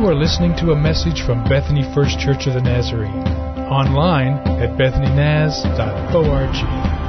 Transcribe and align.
You 0.00 0.06
are 0.06 0.14
listening 0.14 0.56
to 0.56 0.72
a 0.72 0.74
message 0.74 1.20
from 1.26 1.44
Bethany 1.44 1.82
First 1.92 2.18
Church 2.18 2.46
of 2.46 2.54
the 2.54 2.62
Nazarene. 2.62 3.28
Online 3.68 4.38
at 4.58 4.78
bethanynaz.org. 4.78 6.99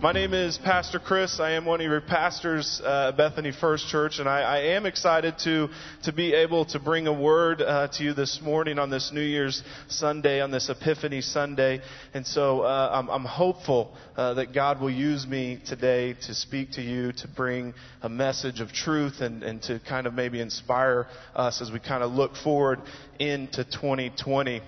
My 0.00 0.12
name 0.12 0.32
is 0.32 0.56
Pastor 0.58 1.00
Chris. 1.00 1.40
I 1.40 1.54
am 1.54 1.64
one 1.64 1.80
of 1.80 1.90
your 1.90 2.00
pastors 2.00 2.80
uh, 2.84 3.08
at 3.08 3.16
Bethany 3.16 3.50
First 3.50 3.88
Church, 3.88 4.20
and 4.20 4.28
I, 4.28 4.42
I, 4.42 4.58
am 4.76 4.86
excited 4.86 5.38
to 5.40 5.70
to 6.04 6.12
be 6.12 6.34
able 6.34 6.66
to 6.66 6.78
bring 6.78 7.08
a 7.08 7.12
word 7.12 7.60
uh, 7.60 7.88
to 7.94 8.04
you 8.04 8.14
this 8.14 8.40
morning 8.40 8.78
on 8.78 8.90
this 8.90 9.10
New 9.12 9.20
Year's 9.20 9.60
Sunday, 9.88 10.40
on 10.40 10.52
this 10.52 10.70
Epiphany 10.70 11.20
Sunday. 11.20 11.80
And 12.14 12.24
so 12.24 12.60
uh, 12.60 12.90
I'm, 12.92 13.08
I'm, 13.08 13.24
hopeful 13.24 13.92
uh, 14.16 14.34
that 14.34 14.54
God 14.54 14.80
will 14.80 14.88
use 14.88 15.26
me 15.26 15.60
today 15.66 16.14
to 16.28 16.32
speak 16.32 16.70
to 16.74 16.80
you, 16.80 17.10
to 17.14 17.26
bring 17.26 17.74
a 18.00 18.08
message 18.08 18.60
of 18.60 18.72
truth, 18.72 19.20
and, 19.20 19.42
and 19.42 19.60
to 19.62 19.80
kind 19.80 20.06
of 20.06 20.14
maybe 20.14 20.40
inspire 20.40 21.08
us 21.34 21.60
as 21.60 21.72
we 21.72 21.80
kind 21.80 22.04
of 22.04 22.12
look 22.12 22.36
forward 22.36 22.80
into 23.18 23.64
2020. 23.64 24.62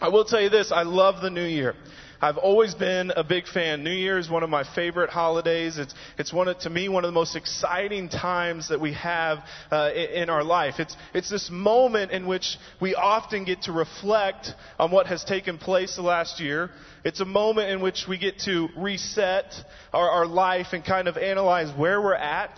I 0.00 0.08
will 0.08 0.24
tell 0.24 0.40
you 0.40 0.50
this: 0.50 0.72
I 0.72 0.82
love 0.82 1.22
the 1.22 1.30
new 1.30 1.46
year. 1.46 1.76
I've 2.20 2.36
always 2.36 2.74
been 2.74 3.12
a 3.14 3.22
big 3.22 3.46
fan. 3.46 3.84
New 3.84 3.92
Year 3.92 4.18
is 4.18 4.28
one 4.28 4.42
of 4.42 4.50
my 4.50 4.64
favorite 4.74 5.08
holidays. 5.08 5.78
It's, 5.78 5.94
it's 6.18 6.32
one 6.32 6.48
of, 6.48 6.58
to 6.60 6.70
me, 6.70 6.88
one 6.88 7.04
of 7.04 7.08
the 7.08 7.14
most 7.14 7.36
exciting 7.36 8.08
times 8.08 8.70
that 8.70 8.80
we 8.80 8.94
have 8.94 9.38
uh, 9.70 9.90
in, 9.94 10.22
in 10.22 10.30
our 10.30 10.42
life. 10.42 10.80
It's, 10.80 10.96
it's 11.14 11.30
this 11.30 11.48
moment 11.48 12.10
in 12.10 12.26
which 12.26 12.56
we 12.80 12.96
often 12.96 13.44
get 13.44 13.62
to 13.62 13.72
reflect 13.72 14.52
on 14.80 14.90
what 14.90 15.06
has 15.06 15.22
taken 15.22 15.58
place 15.58 15.94
the 15.94 16.02
last 16.02 16.40
year. 16.40 16.70
It's 17.04 17.20
a 17.20 17.24
moment 17.24 17.70
in 17.70 17.80
which 17.80 18.06
we 18.08 18.18
get 18.18 18.40
to 18.40 18.68
reset 18.76 19.54
our, 19.92 20.10
our 20.10 20.26
life 20.26 20.68
and 20.72 20.84
kind 20.84 21.06
of 21.06 21.16
analyze 21.16 21.70
where 21.78 22.02
we're 22.02 22.14
at 22.14 22.50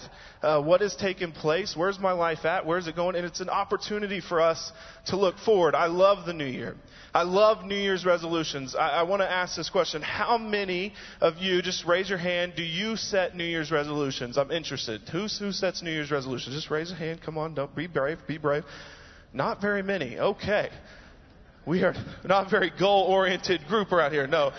uh, 0.43 0.63
what 0.63 0.81
has 0.81 0.97
taken 0.97 1.33
place, 1.33 1.75
where's 1.77 1.99
my 1.99 2.13
life 2.13 2.45
at, 2.45 2.65
where's 2.65 2.87
it 2.87 2.97
going, 2.97 3.15
and 3.15 3.27
it's 3.27 3.41
an 3.41 3.51
opportunity 3.51 4.21
for 4.21 4.41
us 4.41 4.73
to 5.07 5.17
look 5.17 5.39
forward. 5.39 5.75
I 5.75 5.87
love 5.87 6.25
the 6.27 6.33
new 6.33 6.47
year. 6.47 6.77
I 7.13 7.23
love 7.23 7.65
New 7.65 7.77
Year's 7.77 8.05
resolutions. 8.05 8.75
I, 8.75 8.89
I 8.89 9.03
want 9.03 9.23
to 9.23 9.31
ask 9.31 9.57
this 9.57 9.69
question. 9.69 10.03
How 10.03 10.39
many 10.39 10.93
of 11.21 11.39
you, 11.39 11.61
just 11.63 11.85
raise 11.85 12.09
your 12.09 12.19
hand, 12.19 12.53
do 12.57 12.63
you 12.63 12.97
set 12.97 13.37
New 13.37 13.45
Year's 13.45 13.71
resolutions? 13.71 14.39
I'm 14.39 14.51
interested. 14.51 15.03
Who's, 15.11 15.39
who 15.39 15.53
sets 15.53 15.83
New 15.83 15.91
Year's 15.91 16.11
resolutions? 16.11 16.55
Just 16.55 16.71
raise 16.71 16.93
a 16.93 16.95
hand. 16.95 17.21
Come 17.23 17.37
on, 17.37 17.55
don't 17.55 17.75
be 17.75 17.87
brave, 17.87 18.19
be 18.29 18.39
brave. 18.39 18.65
Not 19.33 19.61
very 19.61 19.83
many. 19.83 20.19
Okay. 20.19 20.71
We 21.67 21.83
are 21.83 21.95
not 22.25 22.47
a 22.47 22.51
very 22.51 22.71
goal 22.79 23.05
oriented 23.05 23.67
group 23.69 23.93
around 23.93 24.13
here. 24.13 24.27
No. 24.27 24.53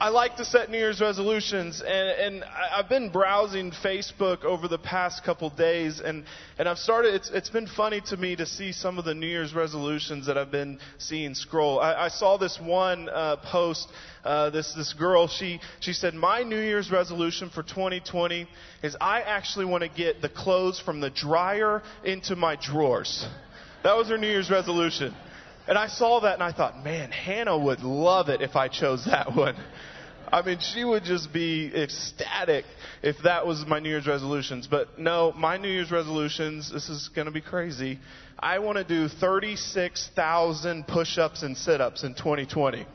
I 0.00 0.08
like 0.08 0.36
to 0.36 0.46
set 0.46 0.70
New 0.70 0.78
Year's 0.78 1.02
resolutions, 1.02 1.82
and, 1.82 1.88
and 1.90 2.44
I've 2.44 2.88
been 2.88 3.10
browsing 3.10 3.70
Facebook 3.70 4.44
over 4.44 4.66
the 4.66 4.78
past 4.78 5.22
couple 5.24 5.50
days, 5.50 6.00
and, 6.00 6.24
and 6.58 6.66
I've 6.66 6.78
started. 6.78 7.14
It's, 7.14 7.28
it's 7.28 7.50
been 7.50 7.66
funny 7.66 8.00
to 8.06 8.16
me 8.16 8.34
to 8.36 8.46
see 8.46 8.72
some 8.72 8.98
of 8.98 9.04
the 9.04 9.14
New 9.14 9.26
Year's 9.26 9.52
resolutions 9.52 10.26
that 10.26 10.38
I've 10.38 10.50
been 10.50 10.78
seeing 10.96 11.34
scroll. 11.34 11.80
I, 11.80 12.06
I 12.06 12.08
saw 12.08 12.38
this 12.38 12.58
one 12.58 13.10
uh, 13.10 13.36
post. 13.44 13.88
Uh, 14.24 14.48
this 14.48 14.72
this 14.74 14.94
girl, 14.94 15.28
she 15.28 15.60
she 15.80 15.92
said, 15.92 16.14
my 16.14 16.44
New 16.44 16.60
Year's 16.60 16.90
resolution 16.90 17.50
for 17.50 17.62
2020 17.62 18.48
is 18.82 18.96
I 19.02 19.20
actually 19.20 19.66
want 19.66 19.82
to 19.82 19.88
get 19.90 20.22
the 20.22 20.30
clothes 20.30 20.80
from 20.80 21.00
the 21.00 21.10
dryer 21.10 21.82
into 22.04 22.36
my 22.36 22.56
drawers. 22.56 23.26
That 23.82 23.96
was 23.96 24.08
her 24.08 24.16
New 24.16 24.28
Year's 24.28 24.50
resolution. 24.50 25.14
And 25.70 25.78
I 25.78 25.86
saw 25.86 26.20
that 26.22 26.34
and 26.34 26.42
I 26.42 26.52
thought, 26.52 26.82
man, 26.82 27.12
Hannah 27.12 27.56
would 27.56 27.80
love 27.80 28.28
it 28.28 28.40
if 28.40 28.56
I 28.56 28.68
chose 28.68 29.04
that 29.04 29.36
one. 29.36 29.56
I 30.32 30.42
mean, 30.42 30.58
she 30.60 30.84
would 30.84 31.04
just 31.04 31.32
be 31.32 31.72
ecstatic 31.74 32.64
if 33.02 33.16
that 33.24 33.46
was 33.46 33.64
my 33.66 33.80
New 33.80 33.88
Year's 33.88 34.06
resolutions. 34.06 34.66
But 34.66 34.98
no, 34.98 35.32
my 35.32 35.56
New 35.56 35.68
Year's 35.68 35.90
resolutions, 35.90 36.70
this 36.72 36.88
is 36.88 37.08
going 37.08 37.26
to 37.26 37.32
be 37.32 37.40
crazy. 37.40 37.98
I 38.38 38.60
want 38.60 38.78
to 38.78 38.84
do 38.84 39.08
36,000 39.08 40.86
push 40.86 41.18
ups 41.18 41.42
and 41.42 41.56
sit 41.56 41.80
ups 41.80 42.04
in 42.04 42.14
2020. 42.14 42.86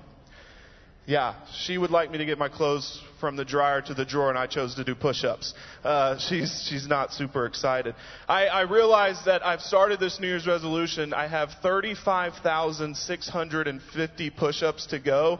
Yeah, 1.07 1.35
she 1.53 1.77
would 1.77 1.91
like 1.91 2.09
me 2.09 2.17
to 2.17 2.25
get 2.25 2.39
my 2.39 2.49
clothes 2.49 2.99
from 3.19 3.35
the 3.35 3.45
dryer 3.45 3.79
to 3.79 3.93
the 3.93 4.05
drawer, 4.05 4.29
and 4.29 4.39
I 4.39 4.47
chose 4.47 4.73
to 4.75 4.83
do 4.83 4.95
push-ups. 4.95 5.53
Uh, 5.83 6.17
she's 6.17 6.65
she's 6.67 6.87
not 6.87 7.13
super 7.13 7.45
excited. 7.45 7.93
I, 8.27 8.47
I 8.47 8.61
realized 8.61 9.25
that 9.25 9.45
I've 9.45 9.61
started 9.61 9.99
this 9.99 10.19
New 10.19 10.25
Year's 10.25 10.47
resolution. 10.47 11.13
I 11.13 11.27
have 11.27 11.51
35,650 11.61 14.29
push-ups 14.31 14.87
to 14.87 14.99
go, 14.99 15.39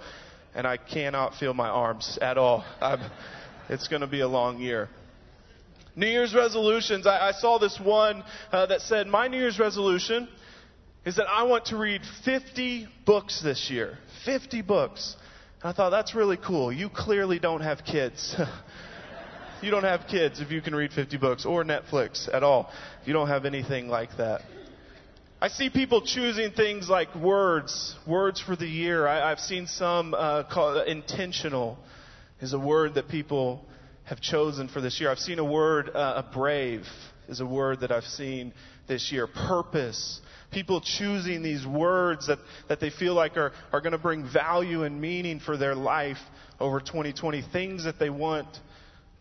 and 0.56 0.66
I 0.66 0.78
cannot 0.78 1.36
feel 1.36 1.54
my 1.54 1.68
arms 1.68 2.18
at 2.22 2.38
all. 2.38 2.64
I'm, 2.82 3.02
it's 3.70 3.88
going 3.88 4.02
to 4.02 4.08
be 4.08 4.22
a 4.22 4.28
long 4.28 4.60
year. 4.60 4.90
New 5.96 6.08
Year's 6.08 6.34
resolutions. 6.34 7.06
I, 7.06 7.30
I 7.30 7.32
saw 7.32 7.60
this 7.60 7.80
one 7.80 8.24
uh, 8.52 8.66
that 8.68 8.82
said, 8.82 9.08
My 9.08 9.28
New 9.28 9.38
Year's 9.38 9.60
resolution 9.60 10.28
is 11.06 11.18
that 11.18 11.28
I 11.30 11.44
want 11.44 11.66
to 11.66 11.78
read 11.78 12.02
50 12.24 12.88
books 13.06 13.42
this 13.42 13.70
year. 13.70 13.98
50 14.26 14.62
books. 14.62 15.16
And 15.62 15.72
I 15.72 15.74
thought, 15.76 15.92
that's 15.92 16.16
really 16.16 16.38
cool. 16.38 16.72
You 16.72 16.90
clearly 16.90 17.40
don't 17.40 17.62
have 17.62 17.84
kids. 17.86 18.36
you 19.62 19.72
don't 19.72 19.84
have 19.84 20.08
kids 20.10 20.42
if 20.42 20.52
you 20.52 20.62
can 20.62 20.76
read 20.76 20.92
50 20.92 21.18
books 21.18 21.46
or 21.46 21.64
Netflix 21.64 22.34
at 22.34 22.44
all. 22.44 22.70
You 23.06 23.14
don't 23.14 23.28
have 23.28 23.46
anything 23.46 23.88
like 23.88 24.18
that. 24.18 24.42
I 25.42 25.50
see 25.50 25.70
people 25.70 26.02
choosing 26.02 26.52
things 26.52 26.88
like 26.88 27.14
words, 27.14 27.94
words 28.08 28.40
for 28.40 28.56
the 28.56 28.66
year. 28.66 29.06
I, 29.06 29.30
have 29.30 29.40
seen 29.40 29.68
some 29.68 30.14
uh, 30.14 30.44
call 30.44 30.80
intentional 30.82 31.78
is 32.40 32.54
a 32.54 32.60
word 32.60 32.94
that 32.96 33.10
people 33.10 33.66
have 34.06 34.22
chosen 34.22 34.70
for 34.70 34.80
this 34.80 35.00
year. 35.02 35.12
I've 35.12 35.20
seen 35.20 35.40
a 35.40 35.44
word, 35.44 35.90
uh, 35.94 36.24
a 36.26 36.34
brave 36.34 36.86
is 37.28 37.42
a 37.42 37.46
word 37.46 37.82
that 37.82 37.92
I've 37.92 38.06
seen 38.06 38.54
this 38.88 39.12
year. 39.12 39.28
Purpose. 39.28 40.22
People 40.52 40.80
choosing 40.80 41.44
these 41.44 41.68
words 41.68 42.28
that, 42.28 42.40
that 42.70 42.80
they 42.80 42.90
feel 42.90 43.14
like 43.14 43.36
are, 43.36 43.52
are 43.74 43.82
going 43.82 43.92
to 43.92 43.98
bring 43.98 44.26
value 44.32 44.84
and 44.84 45.02
meaning 45.02 45.42
for 45.42 45.58
their 45.58 45.76
life 45.76 46.18
over 46.62 46.80
2020. 46.80 47.44
Things 47.52 47.84
that 47.84 48.00
they 48.00 48.10
want 48.10 48.48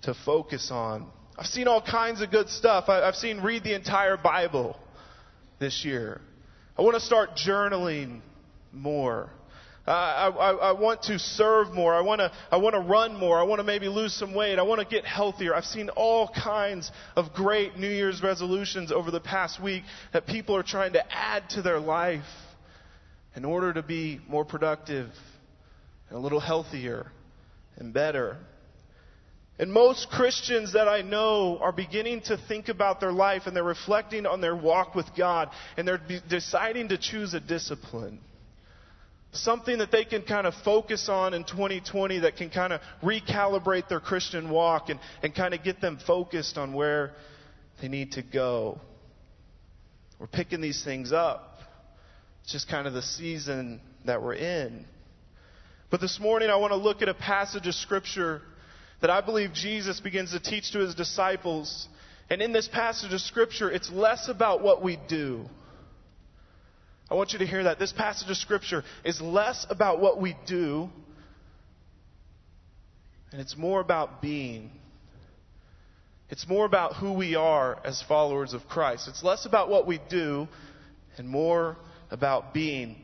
to 0.02 0.14
focus 0.24 0.70
on. 0.70 1.08
I've 1.36 1.46
seen 1.46 1.66
all 1.66 1.82
kinds 1.82 2.22
of 2.22 2.30
good 2.30 2.48
stuff. 2.50 2.84
I, 2.86 3.02
I've 3.02 3.16
seen 3.16 3.40
read 3.40 3.64
the 3.64 3.74
entire 3.74 4.16
Bible 4.16 4.78
this 5.64 5.82
year. 5.82 6.20
I 6.76 6.82
want 6.82 6.94
to 6.94 7.00
start 7.00 7.30
journaling 7.36 8.20
more. 8.70 9.30
I, 9.86 10.28
I, 10.28 10.50
I, 10.52 10.72
want 10.72 11.04
to 11.04 11.18
serve 11.18 11.72
more. 11.72 11.94
I 11.94 12.02
want 12.02 12.18
to, 12.18 12.30
I 12.50 12.58
want 12.58 12.74
to 12.74 12.80
run 12.80 13.18
more. 13.18 13.38
I 13.38 13.44
want 13.44 13.60
to 13.60 13.64
maybe 13.64 13.88
lose 13.88 14.12
some 14.12 14.34
weight. 14.34 14.58
I 14.58 14.62
want 14.62 14.82
to 14.82 14.86
get 14.86 15.06
healthier. 15.06 15.54
I've 15.54 15.64
seen 15.64 15.88
all 15.90 16.28
kinds 16.28 16.90
of 17.16 17.32
great 17.32 17.78
New 17.78 17.88
Year's 17.88 18.22
resolutions 18.22 18.92
over 18.92 19.10
the 19.10 19.20
past 19.20 19.62
week 19.62 19.84
that 20.12 20.26
people 20.26 20.54
are 20.54 20.62
trying 20.62 20.92
to 20.94 21.12
add 21.14 21.48
to 21.50 21.62
their 21.62 21.80
life 21.80 22.24
in 23.34 23.46
order 23.46 23.72
to 23.72 23.82
be 23.82 24.20
more 24.28 24.44
productive 24.44 25.08
and 26.10 26.18
a 26.18 26.20
little 26.20 26.40
healthier 26.40 27.10
and 27.76 27.94
better. 27.94 28.36
And 29.58 29.72
most 29.72 30.10
Christians 30.10 30.72
that 30.72 30.88
I 30.88 31.02
know 31.02 31.58
are 31.60 31.70
beginning 31.70 32.22
to 32.22 32.36
think 32.48 32.68
about 32.68 33.00
their 33.00 33.12
life 33.12 33.42
and 33.46 33.54
they're 33.54 33.62
reflecting 33.62 34.26
on 34.26 34.40
their 34.40 34.56
walk 34.56 34.96
with 34.96 35.06
God 35.16 35.50
and 35.76 35.86
they're 35.86 36.00
deciding 36.28 36.88
to 36.88 36.98
choose 36.98 37.34
a 37.34 37.40
discipline. 37.40 38.18
Something 39.30 39.78
that 39.78 39.92
they 39.92 40.04
can 40.04 40.22
kind 40.22 40.46
of 40.46 40.54
focus 40.64 41.08
on 41.08 41.34
in 41.34 41.44
2020 41.44 42.20
that 42.20 42.36
can 42.36 42.50
kind 42.50 42.72
of 42.72 42.80
recalibrate 43.02 43.88
their 43.88 44.00
Christian 44.00 44.50
walk 44.50 44.88
and, 44.88 44.98
and 45.22 45.34
kind 45.34 45.54
of 45.54 45.62
get 45.62 45.80
them 45.80 45.98
focused 46.04 46.58
on 46.58 46.72
where 46.72 47.12
they 47.80 47.88
need 47.88 48.12
to 48.12 48.22
go. 48.22 48.80
We're 50.18 50.26
picking 50.26 50.60
these 50.60 50.82
things 50.84 51.12
up. 51.12 51.58
It's 52.42 52.52
just 52.52 52.68
kind 52.68 52.88
of 52.88 52.92
the 52.92 53.02
season 53.02 53.80
that 54.04 54.20
we're 54.20 54.34
in. 54.34 54.84
But 55.90 56.00
this 56.00 56.18
morning 56.18 56.50
I 56.50 56.56
want 56.56 56.72
to 56.72 56.76
look 56.76 57.02
at 57.02 57.08
a 57.08 57.14
passage 57.14 57.68
of 57.68 57.74
Scripture 57.74 58.42
that 59.04 59.10
I 59.10 59.20
believe 59.20 59.52
Jesus 59.52 60.00
begins 60.00 60.30
to 60.30 60.40
teach 60.40 60.72
to 60.72 60.78
his 60.78 60.94
disciples. 60.94 61.88
And 62.30 62.40
in 62.40 62.54
this 62.54 62.66
passage 62.66 63.12
of 63.12 63.20
Scripture, 63.20 63.70
it's 63.70 63.90
less 63.90 64.30
about 64.30 64.62
what 64.62 64.82
we 64.82 64.98
do. 65.08 65.44
I 67.10 67.14
want 67.14 67.34
you 67.34 67.40
to 67.40 67.46
hear 67.46 67.64
that. 67.64 67.78
This 67.78 67.92
passage 67.92 68.30
of 68.30 68.36
Scripture 68.38 68.82
is 69.04 69.20
less 69.20 69.66
about 69.68 70.00
what 70.00 70.22
we 70.22 70.34
do, 70.46 70.88
and 73.30 73.42
it's 73.42 73.58
more 73.58 73.80
about 73.80 74.22
being. 74.22 74.70
It's 76.30 76.48
more 76.48 76.64
about 76.64 76.96
who 76.96 77.12
we 77.12 77.34
are 77.34 77.78
as 77.84 78.02
followers 78.08 78.54
of 78.54 78.66
Christ. 78.70 79.06
It's 79.08 79.22
less 79.22 79.44
about 79.44 79.68
what 79.68 79.86
we 79.86 80.00
do 80.08 80.48
and 81.18 81.28
more 81.28 81.76
about 82.10 82.54
being. 82.54 82.96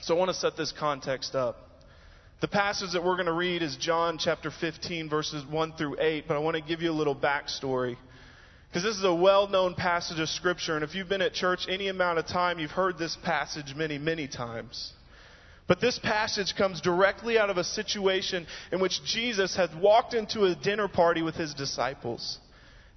So 0.00 0.14
I 0.14 0.18
want 0.18 0.30
to 0.30 0.34
set 0.34 0.56
this 0.56 0.72
context 0.72 1.34
up. 1.34 1.65
The 2.38 2.48
passage 2.48 2.92
that 2.92 3.02
we're 3.02 3.14
going 3.14 3.26
to 3.26 3.32
read 3.32 3.62
is 3.62 3.76
John 3.76 4.18
chapter 4.18 4.50
15, 4.50 5.08
verses 5.08 5.42
1 5.46 5.72
through 5.72 5.96
8, 5.98 6.28
but 6.28 6.34
I 6.34 6.38
want 6.38 6.56
to 6.56 6.62
give 6.62 6.82
you 6.82 6.90
a 6.90 6.92
little 6.92 7.16
backstory. 7.16 7.96
Because 8.68 8.82
this 8.82 8.96
is 8.96 9.04
a 9.04 9.14
well 9.14 9.48
known 9.48 9.74
passage 9.74 10.20
of 10.20 10.28
Scripture, 10.28 10.74
and 10.74 10.84
if 10.84 10.94
you've 10.94 11.08
been 11.08 11.22
at 11.22 11.32
church 11.32 11.66
any 11.66 11.88
amount 11.88 12.18
of 12.18 12.26
time, 12.26 12.58
you've 12.58 12.72
heard 12.72 12.98
this 12.98 13.16
passage 13.24 13.74
many, 13.74 13.96
many 13.96 14.28
times. 14.28 14.92
But 15.66 15.80
this 15.80 15.98
passage 15.98 16.54
comes 16.54 16.82
directly 16.82 17.38
out 17.38 17.48
of 17.48 17.56
a 17.56 17.64
situation 17.64 18.46
in 18.70 18.80
which 18.80 19.02
Jesus 19.02 19.56
had 19.56 19.70
walked 19.80 20.12
into 20.12 20.44
a 20.44 20.54
dinner 20.54 20.88
party 20.88 21.22
with 21.22 21.36
his 21.36 21.54
disciples. 21.54 22.38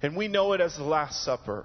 And 0.02 0.16
we 0.16 0.28
know 0.28 0.52
it 0.52 0.60
as 0.60 0.76
the 0.76 0.84
Last 0.84 1.24
Supper. 1.24 1.64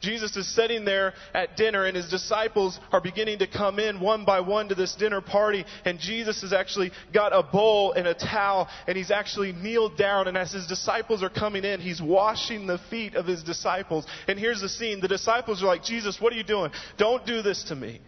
Jesus 0.00 0.34
is 0.36 0.52
sitting 0.54 0.84
there 0.84 1.12
at 1.34 1.56
dinner, 1.56 1.84
and 1.84 1.94
his 1.96 2.08
disciples 2.08 2.78
are 2.90 3.00
beginning 3.00 3.38
to 3.40 3.46
come 3.46 3.78
in 3.78 4.00
one 4.00 4.24
by 4.24 4.40
one 4.40 4.68
to 4.68 4.74
this 4.74 4.94
dinner 4.94 5.20
party. 5.20 5.64
And 5.84 5.98
Jesus 5.98 6.40
has 6.40 6.52
actually 6.52 6.90
got 7.12 7.32
a 7.34 7.42
bowl 7.42 7.92
and 7.92 8.06
a 8.06 8.14
towel, 8.14 8.68
and 8.86 8.96
he's 8.96 9.10
actually 9.10 9.52
kneeled 9.52 9.98
down. 9.98 10.26
And 10.26 10.38
as 10.38 10.52
his 10.52 10.66
disciples 10.66 11.22
are 11.22 11.30
coming 11.30 11.64
in, 11.64 11.80
he's 11.80 12.00
washing 12.00 12.66
the 12.66 12.78
feet 12.90 13.14
of 13.14 13.26
his 13.26 13.42
disciples. 13.42 14.06
And 14.26 14.38
here's 14.38 14.60
the 14.60 14.68
scene 14.68 15.00
the 15.00 15.08
disciples 15.08 15.62
are 15.62 15.66
like, 15.66 15.84
Jesus, 15.84 16.20
what 16.20 16.32
are 16.32 16.36
you 16.36 16.44
doing? 16.44 16.70
Don't 16.96 17.26
do 17.26 17.42
this 17.42 17.64
to 17.64 17.76
me. 17.76 18.00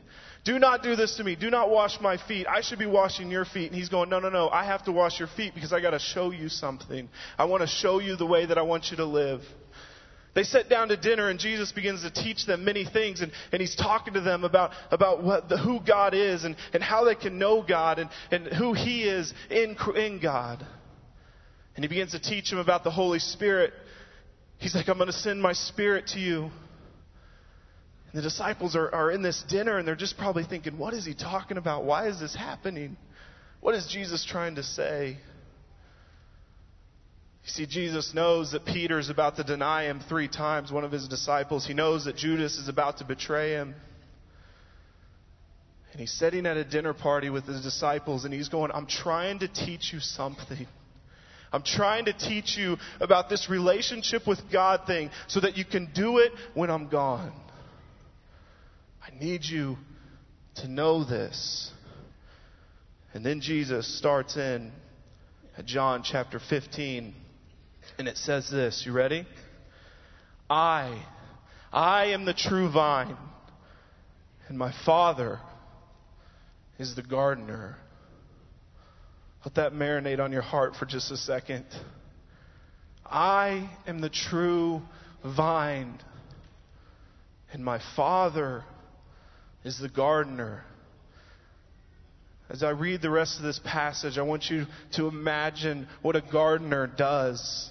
Do 0.44 0.58
not 0.58 0.82
do 0.82 0.96
this 0.96 1.16
to 1.16 1.24
me. 1.24 1.36
Do 1.36 1.50
not 1.50 1.70
wash 1.70 2.00
my 2.00 2.16
feet. 2.16 2.46
I 2.48 2.62
should 2.62 2.78
be 2.78 2.86
washing 2.86 3.30
your 3.30 3.44
feet. 3.44 3.70
And 3.70 3.76
he's 3.76 3.88
going, 3.88 4.08
No, 4.08 4.18
no, 4.18 4.28
no. 4.28 4.48
I 4.48 4.64
have 4.64 4.84
to 4.86 4.92
wash 4.92 5.20
your 5.20 5.28
feet 5.28 5.54
because 5.54 5.72
I 5.72 5.80
got 5.80 5.90
to 5.90 6.00
show 6.00 6.32
you 6.32 6.48
something. 6.48 7.08
I 7.38 7.44
want 7.44 7.60
to 7.60 7.68
show 7.68 8.00
you 8.00 8.16
the 8.16 8.26
way 8.26 8.46
that 8.46 8.58
I 8.58 8.62
want 8.62 8.90
you 8.90 8.96
to 8.96 9.04
live. 9.04 9.42
They 10.34 10.44
sit 10.44 10.70
down 10.70 10.88
to 10.88 10.96
dinner 10.96 11.28
and 11.28 11.38
Jesus 11.38 11.72
begins 11.72 12.02
to 12.02 12.10
teach 12.10 12.46
them 12.46 12.64
many 12.64 12.86
things 12.86 13.20
and, 13.20 13.30
and 13.52 13.60
he's 13.60 13.76
talking 13.76 14.14
to 14.14 14.20
them 14.20 14.44
about, 14.44 14.70
about 14.90 15.22
what 15.22 15.48
the, 15.48 15.58
who 15.58 15.78
God 15.80 16.14
is 16.14 16.44
and, 16.44 16.56
and 16.72 16.82
how 16.82 17.04
they 17.04 17.14
can 17.14 17.38
know 17.38 17.62
God 17.62 17.98
and, 17.98 18.08
and 18.30 18.46
who 18.46 18.72
he 18.72 19.02
is 19.02 19.32
in, 19.50 19.76
in 19.94 20.20
God. 20.20 20.66
And 21.76 21.84
he 21.84 21.88
begins 21.88 22.12
to 22.12 22.20
teach 22.20 22.48
them 22.48 22.58
about 22.58 22.82
the 22.82 22.90
Holy 22.90 23.18
Spirit. 23.18 23.74
He's 24.58 24.74
like, 24.74 24.88
I'm 24.88 24.96
going 24.96 25.08
to 25.08 25.12
send 25.12 25.42
my 25.42 25.52
spirit 25.52 26.06
to 26.08 26.18
you. 26.18 26.44
And 26.44 28.14
the 28.14 28.22
disciples 28.22 28.74
are, 28.74 28.94
are 28.94 29.10
in 29.10 29.20
this 29.20 29.42
dinner 29.48 29.76
and 29.76 29.86
they're 29.86 29.96
just 29.96 30.16
probably 30.16 30.44
thinking, 30.44 30.78
what 30.78 30.94
is 30.94 31.04
he 31.04 31.12
talking 31.12 31.58
about? 31.58 31.84
Why 31.84 32.08
is 32.08 32.20
this 32.20 32.34
happening? 32.34 32.96
What 33.60 33.74
is 33.74 33.86
Jesus 33.86 34.24
trying 34.24 34.54
to 34.54 34.62
say? 34.62 35.18
You 37.44 37.50
see, 37.50 37.66
Jesus 37.66 38.14
knows 38.14 38.52
that 38.52 38.64
Peter 38.64 38.98
is 38.98 39.10
about 39.10 39.36
to 39.36 39.44
deny 39.44 39.84
him 39.84 40.00
three 40.08 40.28
times, 40.28 40.70
one 40.70 40.84
of 40.84 40.92
his 40.92 41.08
disciples. 41.08 41.66
He 41.66 41.74
knows 41.74 42.04
that 42.04 42.16
Judas 42.16 42.56
is 42.56 42.68
about 42.68 42.98
to 42.98 43.04
betray 43.04 43.52
him. 43.52 43.74
And 45.90 46.00
he's 46.00 46.12
sitting 46.12 46.46
at 46.46 46.56
a 46.56 46.64
dinner 46.64 46.94
party 46.94 47.30
with 47.30 47.44
his 47.44 47.62
disciples, 47.62 48.24
and 48.24 48.32
he's 48.32 48.48
going, 48.48 48.70
I'm 48.72 48.86
trying 48.86 49.40
to 49.40 49.48
teach 49.48 49.92
you 49.92 50.00
something. 50.00 50.66
I'm 51.52 51.62
trying 51.62 52.06
to 52.06 52.14
teach 52.14 52.56
you 52.56 52.78
about 53.00 53.28
this 53.28 53.50
relationship 53.50 54.26
with 54.26 54.38
God 54.50 54.86
thing 54.86 55.10
so 55.26 55.40
that 55.40 55.56
you 55.58 55.64
can 55.64 55.90
do 55.92 56.18
it 56.18 56.32
when 56.54 56.70
I'm 56.70 56.88
gone. 56.88 57.32
I 59.02 59.22
need 59.22 59.44
you 59.44 59.76
to 60.56 60.68
know 60.68 61.04
this. 61.04 61.70
And 63.12 63.26
then 63.26 63.42
Jesus 63.42 63.98
starts 63.98 64.36
in 64.36 64.72
at 65.58 65.66
John 65.66 66.02
chapter 66.02 66.38
15. 66.38 67.14
And 67.98 68.08
it 68.08 68.16
says 68.16 68.50
this. 68.50 68.84
You 68.86 68.92
ready? 68.92 69.26
I, 70.48 71.02
I 71.72 72.06
am 72.06 72.24
the 72.24 72.34
true 72.34 72.70
vine, 72.70 73.16
and 74.48 74.58
my 74.58 74.72
Father 74.84 75.40
is 76.78 76.94
the 76.94 77.02
gardener. 77.02 77.76
Let 79.44 79.54
that 79.56 79.72
marinate 79.72 80.20
on 80.20 80.32
your 80.32 80.42
heart 80.42 80.76
for 80.76 80.84
just 80.84 81.10
a 81.10 81.16
second. 81.16 81.64
I 83.04 83.70
am 83.86 84.00
the 84.00 84.10
true 84.10 84.82
vine, 85.24 85.98
and 87.52 87.64
my 87.64 87.80
Father 87.96 88.64
is 89.64 89.78
the 89.78 89.88
gardener. 89.88 90.64
As 92.48 92.62
I 92.62 92.70
read 92.70 93.00
the 93.00 93.10
rest 93.10 93.38
of 93.38 93.44
this 93.44 93.58
passage, 93.64 94.18
I 94.18 94.22
want 94.22 94.50
you 94.50 94.66
to 94.96 95.08
imagine 95.08 95.88
what 96.02 96.16
a 96.16 96.20
gardener 96.20 96.86
does. 96.86 97.70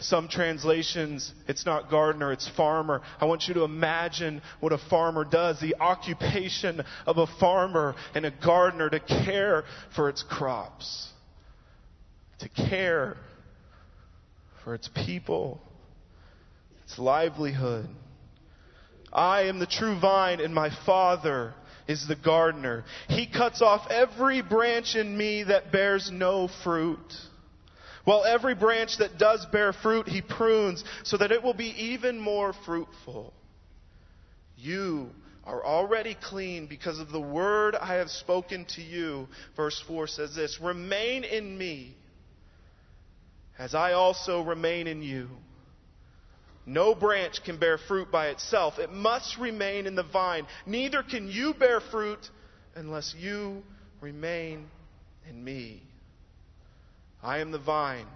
Some 0.00 0.28
translations, 0.28 1.32
it's 1.46 1.66
not 1.66 1.90
gardener, 1.90 2.32
it's 2.32 2.48
farmer. 2.56 3.02
I 3.20 3.26
want 3.26 3.48
you 3.48 3.54
to 3.54 3.64
imagine 3.64 4.40
what 4.60 4.72
a 4.72 4.78
farmer 4.78 5.24
does, 5.24 5.60
the 5.60 5.76
occupation 5.78 6.82
of 7.06 7.18
a 7.18 7.26
farmer 7.26 7.94
and 8.14 8.24
a 8.24 8.30
gardener 8.30 8.88
to 8.88 9.00
care 9.00 9.64
for 9.94 10.08
its 10.08 10.22
crops, 10.22 11.08
to 12.38 12.48
care 12.48 13.18
for 14.64 14.74
its 14.74 14.88
people, 14.88 15.60
its 16.84 16.98
livelihood. 16.98 17.88
I 19.12 19.42
am 19.42 19.58
the 19.58 19.66
true 19.66 19.98
vine, 20.00 20.40
and 20.40 20.54
my 20.54 20.70
Father 20.86 21.52
is 21.88 22.06
the 22.06 22.16
gardener. 22.16 22.84
He 23.08 23.26
cuts 23.26 23.60
off 23.60 23.90
every 23.90 24.40
branch 24.40 24.94
in 24.94 25.16
me 25.16 25.42
that 25.42 25.72
bears 25.72 26.10
no 26.12 26.48
fruit 26.62 27.12
while 28.10 28.24
every 28.24 28.56
branch 28.56 28.98
that 28.98 29.18
does 29.18 29.46
bear 29.52 29.72
fruit, 29.72 30.08
he 30.08 30.20
prunes 30.20 30.82
so 31.04 31.16
that 31.16 31.30
it 31.30 31.44
will 31.44 31.54
be 31.54 31.72
even 31.80 32.18
more 32.18 32.52
fruitful. 32.64 33.32
You 34.56 35.10
are 35.44 35.64
already 35.64 36.16
clean 36.20 36.66
because 36.66 36.98
of 36.98 37.12
the 37.12 37.20
word 37.20 37.76
I 37.76 37.94
have 37.98 38.10
spoken 38.10 38.66
to 38.74 38.82
you. 38.82 39.28
Verse 39.54 39.80
4 39.86 40.08
says 40.08 40.34
this 40.34 40.58
Remain 40.60 41.22
in 41.22 41.56
me, 41.56 41.94
as 43.56 43.76
I 43.76 43.92
also 43.92 44.42
remain 44.42 44.88
in 44.88 45.04
you. 45.04 45.28
No 46.66 46.96
branch 46.96 47.44
can 47.44 47.58
bear 47.58 47.78
fruit 47.78 48.10
by 48.10 48.30
itself, 48.30 48.80
it 48.80 48.92
must 48.92 49.38
remain 49.38 49.86
in 49.86 49.94
the 49.94 50.02
vine. 50.02 50.48
Neither 50.66 51.04
can 51.04 51.28
you 51.28 51.54
bear 51.54 51.78
fruit 51.78 52.28
unless 52.74 53.14
you 53.16 53.62
remain 54.00 54.68
in 55.28 55.44
me. 55.44 55.84
I 57.22 57.38
am 57.38 57.50
the 57.50 57.58
vine. 57.58 58.06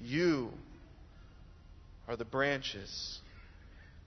You 0.00 0.50
are 2.08 2.16
the 2.16 2.24
branches. 2.24 3.20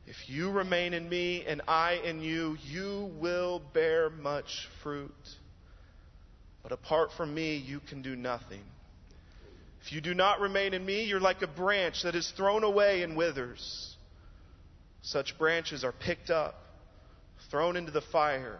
If 0.06 0.30
you 0.30 0.52
remain 0.52 0.94
in 0.94 1.08
me 1.08 1.46
and 1.48 1.62
I 1.68 1.94
in 2.04 2.22
you, 2.22 2.58
you 2.66 3.12
will 3.20 3.62
bear 3.74 4.10
much 4.10 4.68
fruit. 4.82 5.12
But 6.62 6.72
apart 6.72 7.12
from 7.16 7.34
me, 7.34 7.56
you 7.56 7.80
can 7.80 8.02
do 8.02 8.16
nothing. 8.16 8.62
If 9.86 9.92
you 9.92 10.02
do 10.02 10.14
not 10.14 10.40
remain 10.40 10.74
in 10.74 10.86
me, 10.86 11.04
you're 11.04 11.20
like 11.20 11.42
a 11.42 11.48
branch 11.48 12.04
that 12.04 12.16
is 12.16 12.32
thrown 12.36 12.64
away 12.64 13.04
and 13.04 13.16
withers. 13.16 13.96
Such 15.02 15.38
branches 15.38 15.84
are 15.84 15.92
picked 15.92 16.30
up, 16.30 16.56
thrown 17.50 17.76
into 17.76 17.92
the 17.92 18.02
fire, 18.02 18.60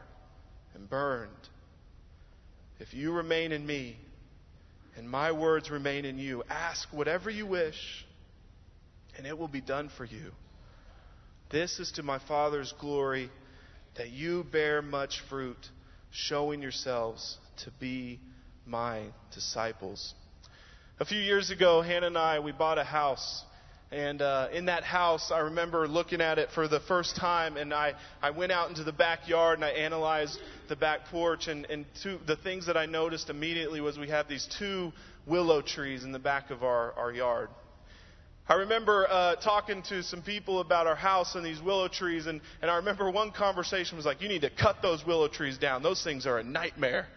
and 0.76 0.90
burned. 0.90 1.32
If 2.80 2.94
you 2.94 3.14
remain 3.14 3.54
in 3.54 3.66
me, 3.66 3.98
and 4.98 5.10
my 5.10 5.32
words 5.32 5.72
remain 5.72 6.06
in 6.06 6.18
you. 6.18 6.44
Ask 6.50 6.88
whatever 6.92 7.30
you 7.30 7.46
wish, 7.46 8.06
and 9.18 9.26
it 9.26 9.38
will 9.38 9.48
be 9.48 9.62
done 9.62 9.90
for 9.98 10.06
you. 10.06 10.32
This 11.52 11.80
is 11.80 11.92
to 11.94 12.04
my 12.04 12.20
Father's 12.20 12.74
glory 12.80 13.30
that 13.96 14.10
you 14.10 14.44
bear 14.52 14.82
much 14.82 15.22
fruit, 15.30 15.70
showing 16.12 16.62
yourselves 16.62 17.38
to 17.64 17.72
be 17.80 18.20
my 18.66 19.04
disciples. 19.34 20.14
A 21.00 21.06
few 21.06 21.20
years 21.20 21.50
ago, 21.50 21.82
Hannah 21.82 22.08
and 22.08 22.18
I, 22.18 22.40
we 22.40 22.52
bought 22.52 22.78
a 22.78 22.84
house 22.84 23.44
and 23.94 24.22
uh, 24.24 24.48
in 24.52 24.66
that 24.66 24.84
house, 24.84 25.32
I 25.32 25.40
remember 25.40 25.88
looking 25.88 26.20
at 26.20 26.40
it 26.40 26.50
for 26.56 26.68
the 26.68 26.80
first 26.80 27.16
time, 27.16 27.58
and 27.58 27.72
I, 27.72 27.94
I 28.24 28.32
went 28.32 28.52
out 28.52 28.70
into 28.70 28.84
the 28.84 28.92
backyard 28.92 29.60
and 29.60 29.66
I 29.66 29.70
analyzed 29.70 30.40
the 30.68 30.76
back 30.76 31.06
porch. 31.12 31.48
And, 31.48 31.66
and 31.66 31.86
two, 32.02 32.18
the 32.26 32.36
things 32.36 32.66
that 32.66 32.76
I 32.76 32.88
noticed 32.88 33.30
immediately 33.30 33.82
was 33.82 34.00
we 34.00 34.10
have 34.10 34.28
these 34.28 34.48
two 34.58 34.92
willow 35.28 35.62
trees 35.62 36.04
in 36.04 36.12
the 36.12 36.20
back 36.20 36.50
of 36.50 36.64
our, 36.64 36.94
our 36.94 37.12
yard. 37.12 37.50
I 38.50 38.56
remember 38.56 39.08
uh, 39.10 39.36
talking 39.36 39.84
to 39.84 40.02
some 40.02 40.24
people 40.24 40.60
about 40.60 40.88
our 40.88 40.96
house 40.96 41.36
and 41.36 41.46
these 41.46 41.62
willow 41.62 41.88
trees, 41.88 42.26
and, 42.26 42.42
and 42.62 42.72
I 42.72 42.78
remember 42.78 43.10
one 43.12 43.32
conversation 43.32 43.96
was 43.96 44.06
like, 44.06 44.22
You 44.22 44.28
need 44.28 44.42
to 44.42 44.50
cut 44.50 44.82
those 44.82 45.06
willow 45.06 45.28
trees 45.28 45.58
down. 45.58 45.84
Those 45.84 46.04
things 46.04 46.26
are 46.26 46.40
a 46.40 46.44
nightmare. 46.44 47.08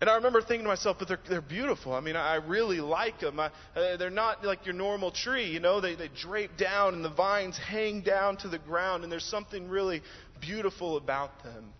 And 0.00 0.08
I 0.08 0.14
remember 0.14 0.40
thinking 0.40 0.62
to 0.62 0.68
myself, 0.68 0.98
but 0.98 1.08
they're, 1.08 1.20
they're 1.28 1.40
beautiful. 1.40 1.92
I 1.92 2.00
mean, 2.00 2.14
I 2.14 2.36
really 2.36 2.80
like 2.80 3.18
them. 3.18 3.40
I, 3.40 3.50
uh, 3.74 3.96
they're 3.96 4.10
not 4.10 4.44
like 4.44 4.64
your 4.64 4.74
normal 4.74 5.10
tree, 5.10 5.50
you 5.50 5.58
know. 5.58 5.80
They, 5.80 5.96
they 5.96 6.08
drape 6.08 6.56
down 6.56 6.94
and 6.94 7.04
the 7.04 7.10
vines 7.10 7.58
hang 7.58 8.02
down 8.02 8.36
to 8.38 8.48
the 8.48 8.58
ground, 8.58 9.02
and 9.02 9.10
there's 9.10 9.24
something 9.24 9.68
really 9.68 10.02
beautiful 10.40 10.96
about 10.96 11.42
them. 11.42 11.72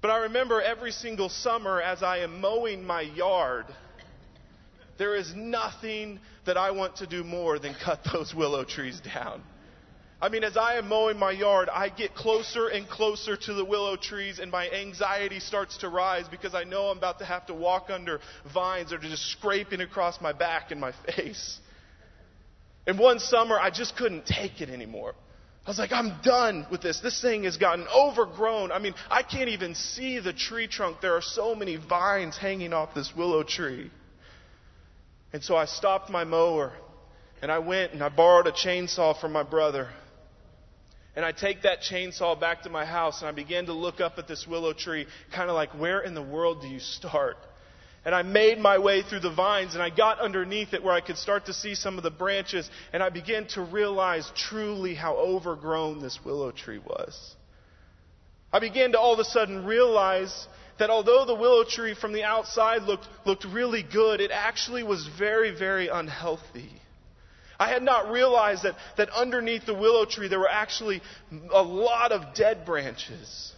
But 0.00 0.12
I 0.12 0.18
remember 0.18 0.62
every 0.62 0.92
single 0.92 1.28
summer 1.28 1.82
as 1.82 2.04
I 2.04 2.18
am 2.18 2.40
mowing 2.40 2.84
my 2.84 3.00
yard, 3.00 3.66
there 4.96 5.16
is 5.16 5.34
nothing 5.34 6.20
that 6.46 6.56
I 6.56 6.70
want 6.70 6.96
to 6.96 7.06
do 7.08 7.24
more 7.24 7.58
than 7.58 7.74
cut 7.84 8.00
those 8.12 8.32
willow 8.32 8.64
trees 8.64 9.00
down. 9.00 9.42
I 10.20 10.28
mean, 10.28 10.42
as 10.42 10.56
I 10.56 10.74
am 10.78 10.88
mowing 10.88 11.16
my 11.16 11.30
yard, 11.30 11.68
I 11.68 11.90
get 11.90 12.14
closer 12.14 12.66
and 12.66 12.88
closer 12.88 13.36
to 13.36 13.54
the 13.54 13.64
willow 13.64 13.96
trees, 13.96 14.40
and 14.40 14.50
my 14.50 14.68
anxiety 14.68 15.38
starts 15.38 15.76
to 15.78 15.88
rise 15.88 16.26
because 16.28 16.56
I 16.56 16.64
know 16.64 16.86
I'm 16.86 16.98
about 16.98 17.20
to 17.20 17.24
have 17.24 17.46
to 17.46 17.54
walk 17.54 17.88
under 17.88 18.20
vines 18.52 18.90
that 18.90 18.96
are 18.96 19.08
just 19.08 19.30
scraping 19.30 19.80
across 19.80 20.20
my 20.20 20.32
back 20.32 20.72
and 20.72 20.80
my 20.80 20.92
face. 21.06 21.60
And 22.86 22.98
one 22.98 23.20
summer, 23.20 23.60
I 23.60 23.70
just 23.70 23.96
couldn't 23.96 24.26
take 24.26 24.60
it 24.60 24.70
anymore. 24.70 25.14
I 25.64 25.70
was 25.70 25.78
like, 25.78 25.92
I'm 25.92 26.20
done 26.24 26.66
with 26.70 26.80
this. 26.80 27.00
This 27.00 27.20
thing 27.20 27.44
has 27.44 27.56
gotten 27.56 27.86
overgrown. 27.94 28.72
I 28.72 28.78
mean, 28.80 28.94
I 29.10 29.22
can't 29.22 29.50
even 29.50 29.74
see 29.74 30.18
the 30.18 30.32
tree 30.32 30.66
trunk. 30.66 31.00
There 31.00 31.14
are 31.14 31.22
so 31.22 31.54
many 31.54 31.76
vines 31.76 32.36
hanging 32.38 32.72
off 32.72 32.94
this 32.94 33.12
willow 33.14 33.42
tree. 33.44 33.90
And 35.32 35.44
so 35.44 35.54
I 35.54 35.66
stopped 35.66 36.08
my 36.08 36.24
mower 36.24 36.72
and 37.42 37.52
I 37.52 37.58
went 37.58 37.92
and 37.92 38.02
I 38.02 38.08
borrowed 38.08 38.46
a 38.46 38.52
chainsaw 38.52 39.20
from 39.20 39.32
my 39.32 39.42
brother 39.42 39.88
And 41.18 41.26
I 41.26 41.32
take 41.32 41.62
that 41.62 41.80
chainsaw 41.80 42.38
back 42.38 42.62
to 42.62 42.70
my 42.70 42.84
house 42.84 43.22
and 43.22 43.28
I 43.28 43.32
begin 43.32 43.66
to 43.66 43.72
look 43.72 44.00
up 44.00 44.18
at 44.18 44.28
this 44.28 44.46
willow 44.46 44.72
tree, 44.72 45.04
kind 45.34 45.50
of 45.50 45.56
like, 45.56 45.70
where 45.70 45.98
in 45.98 46.14
the 46.14 46.22
world 46.22 46.62
do 46.62 46.68
you 46.68 46.78
start? 46.78 47.36
And 48.04 48.14
I 48.14 48.22
made 48.22 48.60
my 48.60 48.78
way 48.78 49.02
through 49.02 49.18
the 49.18 49.34
vines 49.34 49.74
and 49.74 49.82
I 49.82 49.90
got 49.90 50.20
underneath 50.20 50.74
it 50.74 50.84
where 50.84 50.94
I 50.94 51.00
could 51.00 51.18
start 51.18 51.46
to 51.46 51.52
see 51.52 51.74
some 51.74 51.96
of 51.96 52.04
the 52.04 52.10
branches 52.12 52.70
and 52.92 53.02
I 53.02 53.08
began 53.08 53.48
to 53.48 53.62
realize 53.62 54.30
truly 54.36 54.94
how 54.94 55.16
overgrown 55.16 56.00
this 56.00 56.20
willow 56.24 56.52
tree 56.52 56.78
was. 56.78 57.34
I 58.52 58.60
began 58.60 58.92
to 58.92 59.00
all 59.00 59.12
of 59.12 59.18
a 59.18 59.24
sudden 59.24 59.66
realize 59.66 60.46
that 60.78 60.88
although 60.88 61.24
the 61.24 61.34
willow 61.34 61.64
tree 61.64 61.96
from 62.00 62.12
the 62.12 62.22
outside 62.22 62.84
looked, 62.84 63.08
looked 63.26 63.44
really 63.44 63.82
good, 63.82 64.20
it 64.20 64.30
actually 64.30 64.84
was 64.84 65.04
very, 65.18 65.50
very 65.50 65.88
unhealthy. 65.88 66.70
I 67.58 67.68
had 67.68 67.82
not 67.82 68.10
realized 68.10 68.62
that, 68.62 68.76
that 68.96 69.08
underneath 69.10 69.66
the 69.66 69.74
willow 69.74 70.04
tree 70.04 70.28
there 70.28 70.38
were 70.38 70.48
actually 70.48 71.02
a 71.52 71.62
lot 71.62 72.12
of 72.12 72.34
dead 72.34 72.64
branches. 72.64 73.52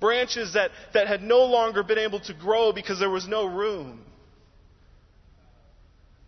Branches 0.00 0.54
that, 0.54 0.70
that 0.94 1.06
had 1.06 1.22
no 1.22 1.44
longer 1.44 1.82
been 1.82 1.98
able 1.98 2.20
to 2.20 2.34
grow 2.34 2.72
because 2.72 2.98
there 2.98 3.10
was 3.10 3.28
no 3.28 3.46
room. 3.46 4.00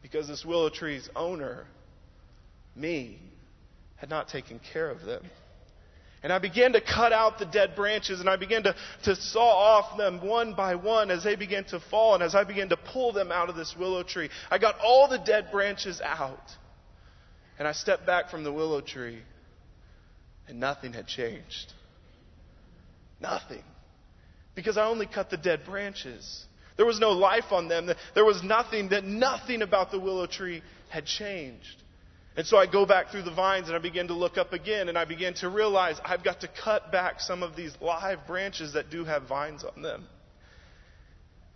Because 0.02 0.28
this 0.28 0.44
willow 0.44 0.68
tree's 0.68 1.08
owner, 1.16 1.66
me, 2.76 3.18
had 3.96 4.10
not 4.10 4.28
taken 4.28 4.60
care 4.72 4.90
of 4.90 5.02
them. 5.02 5.24
And 6.22 6.32
I 6.32 6.38
began 6.38 6.74
to 6.74 6.80
cut 6.80 7.12
out 7.12 7.40
the 7.40 7.46
dead 7.46 7.74
branches 7.74 8.20
and 8.20 8.28
I 8.28 8.36
began 8.36 8.62
to, 8.62 8.76
to 9.04 9.16
saw 9.16 9.48
off 9.48 9.98
them 9.98 10.24
one 10.24 10.54
by 10.54 10.76
one 10.76 11.10
as 11.10 11.24
they 11.24 11.34
began 11.34 11.64
to 11.64 11.80
fall 11.80 12.14
and 12.14 12.22
as 12.22 12.36
I 12.36 12.44
began 12.44 12.68
to 12.68 12.76
pull 12.76 13.12
them 13.12 13.32
out 13.32 13.48
of 13.48 13.56
this 13.56 13.74
willow 13.76 14.04
tree. 14.04 14.28
I 14.48 14.58
got 14.58 14.76
all 14.78 15.08
the 15.08 15.18
dead 15.18 15.50
branches 15.50 16.00
out. 16.00 16.38
And 17.58 17.68
I 17.68 17.72
stepped 17.72 18.06
back 18.06 18.30
from 18.30 18.44
the 18.44 18.52
willow 18.52 18.80
tree, 18.80 19.22
and 20.48 20.58
nothing 20.58 20.92
had 20.92 21.06
changed. 21.06 21.72
Nothing. 23.20 23.62
Because 24.54 24.76
I 24.76 24.86
only 24.86 25.06
cut 25.06 25.30
the 25.30 25.36
dead 25.36 25.64
branches. 25.64 26.46
There 26.76 26.86
was 26.86 26.98
no 26.98 27.10
life 27.10 27.52
on 27.52 27.68
them. 27.68 27.90
There 28.14 28.24
was 28.24 28.42
nothing, 28.42 28.88
that 28.88 29.04
nothing 29.04 29.62
about 29.62 29.90
the 29.90 30.00
willow 30.00 30.26
tree 30.26 30.62
had 30.88 31.06
changed. 31.06 31.82
And 32.36 32.46
so 32.46 32.56
I 32.56 32.66
go 32.66 32.86
back 32.86 33.10
through 33.10 33.22
the 33.22 33.34
vines 33.34 33.68
and 33.68 33.76
I 33.76 33.78
begin 33.78 34.08
to 34.08 34.14
look 34.14 34.38
up 34.38 34.52
again 34.54 34.88
and 34.88 34.96
I 34.96 35.04
begin 35.04 35.34
to 35.34 35.50
realize 35.50 36.00
I've 36.02 36.24
got 36.24 36.40
to 36.40 36.48
cut 36.48 36.90
back 36.90 37.20
some 37.20 37.42
of 37.42 37.56
these 37.56 37.74
live 37.80 38.26
branches 38.26 38.72
that 38.72 38.90
do 38.90 39.04
have 39.04 39.28
vines 39.28 39.64
on 39.64 39.82
them. 39.82 40.06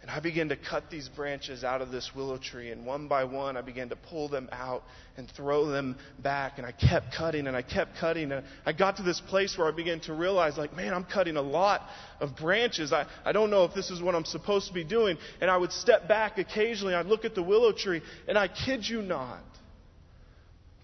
And 0.02 0.10
I 0.10 0.20
began 0.20 0.50
to 0.50 0.56
cut 0.56 0.90
these 0.90 1.08
branches 1.08 1.64
out 1.64 1.80
of 1.80 1.90
this 1.90 2.12
willow 2.14 2.36
tree, 2.36 2.70
and 2.70 2.84
one 2.86 3.08
by 3.08 3.24
one, 3.24 3.56
I 3.56 3.62
began 3.62 3.88
to 3.88 3.96
pull 3.96 4.28
them 4.28 4.48
out 4.52 4.82
and 5.16 5.28
throw 5.28 5.66
them 5.66 5.96
back. 6.22 6.58
And 6.58 6.66
I 6.66 6.72
kept 6.72 7.14
cutting 7.16 7.46
and 7.46 7.56
I 7.56 7.62
kept 7.62 7.96
cutting. 7.98 8.30
And 8.30 8.44
I 8.64 8.72
got 8.72 8.98
to 8.98 9.02
this 9.02 9.20
place 9.20 9.56
where 9.56 9.66
I 9.66 9.72
began 9.72 10.00
to 10.00 10.12
realize, 10.12 10.58
like, 10.58 10.76
man, 10.76 10.92
I'm 10.92 11.04
cutting 11.04 11.36
a 11.36 11.42
lot 11.42 11.80
of 12.20 12.36
branches. 12.36 12.92
I, 12.92 13.06
I 13.24 13.32
don't 13.32 13.50
know 13.50 13.64
if 13.64 13.74
this 13.74 13.90
is 13.90 14.02
what 14.02 14.14
I'm 14.14 14.26
supposed 14.26 14.68
to 14.68 14.74
be 14.74 14.84
doing. 14.84 15.16
And 15.40 15.50
I 15.50 15.56
would 15.56 15.72
step 15.72 16.06
back 16.06 16.38
occasionally. 16.38 16.94
I'd 16.94 17.06
look 17.06 17.24
at 17.24 17.34
the 17.34 17.42
willow 17.42 17.72
tree, 17.72 18.02
and 18.28 18.38
I 18.38 18.48
kid 18.48 18.86
you 18.86 19.02
not, 19.02 19.42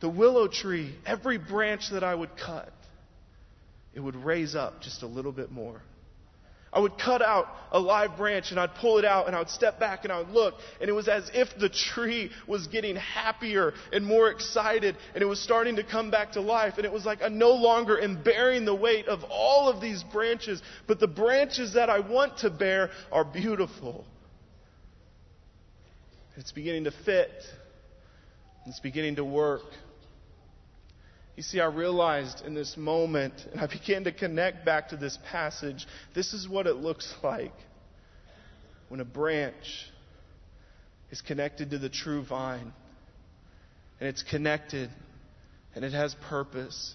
the 0.00 0.08
willow 0.08 0.48
tree, 0.48 0.96
every 1.06 1.38
branch 1.38 1.90
that 1.92 2.02
I 2.02 2.14
would 2.14 2.36
cut, 2.36 2.72
it 3.94 4.00
would 4.00 4.16
raise 4.16 4.56
up 4.56 4.80
just 4.80 5.02
a 5.02 5.06
little 5.06 5.32
bit 5.32 5.52
more. 5.52 5.80
I 6.72 6.80
would 6.80 6.98
cut 6.98 7.20
out 7.20 7.48
a 7.70 7.78
live 7.78 8.16
branch 8.16 8.50
and 8.50 8.58
I'd 8.58 8.74
pull 8.76 8.98
it 8.98 9.04
out 9.04 9.26
and 9.26 9.36
I 9.36 9.40
would 9.40 9.50
step 9.50 9.78
back 9.78 10.04
and 10.04 10.12
I 10.12 10.18
would 10.18 10.30
look 10.30 10.54
and 10.80 10.88
it 10.88 10.92
was 10.92 11.06
as 11.06 11.30
if 11.34 11.48
the 11.58 11.68
tree 11.68 12.30
was 12.46 12.66
getting 12.66 12.96
happier 12.96 13.74
and 13.92 14.06
more 14.06 14.30
excited 14.30 14.96
and 15.14 15.22
it 15.22 15.26
was 15.26 15.38
starting 15.38 15.76
to 15.76 15.84
come 15.84 16.10
back 16.10 16.32
to 16.32 16.40
life 16.40 16.74
and 16.78 16.86
it 16.86 16.92
was 16.92 17.04
like 17.04 17.20
I 17.22 17.28
no 17.28 17.50
longer 17.50 18.00
am 18.00 18.22
bearing 18.22 18.64
the 18.64 18.74
weight 18.74 19.06
of 19.06 19.22
all 19.28 19.68
of 19.68 19.82
these 19.82 20.02
branches, 20.02 20.62
but 20.86 20.98
the 20.98 21.08
branches 21.08 21.74
that 21.74 21.90
I 21.90 22.00
want 22.00 22.38
to 22.38 22.50
bear 22.50 22.90
are 23.10 23.24
beautiful. 23.24 24.06
It's 26.36 26.52
beginning 26.52 26.84
to 26.84 26.92
fit. 27.04 27.30
It's 28.66 28.80
beginning 28.80 29.16
to 29.16 29.24
work. 29.24 29.62
You 31.36 31.42
see, 31.42 31.60
I 31.60 31.66
realized 31.66 32.44
in 32.44 32.54
this 32.54 32.76
moment, 32.76 33.34
and 33.52 33.60
I 33.60 33.66
began 33.80 34.04
to 34.04 34.12
connect 34.12 34.64
back 34.64 34.90
to 34.90 34.96
this 34.96 35.18
passage, 35.30 35.86
this 36.14 36.32
is 36.34 36.48
what 36.48 36.66
it 36.66 36.76
looks 36.76 37.12
like 37.22 37.54
when 38.88 39.00
a 39.00 39.04
branch 39.04 39.90
is 41.10 41.20
connected 41.22 41.70
to 41.70 41.78
the 41.78 41.88
true 41.88 42.22
vine. 42.24 42.72
And 44.00 44.08
it's 44.08 44.22
connected, 44.22 44.90
and 45.74 45.84
it 45.84 45.92
has 45.92 46.14
purpose, 46.28 46.94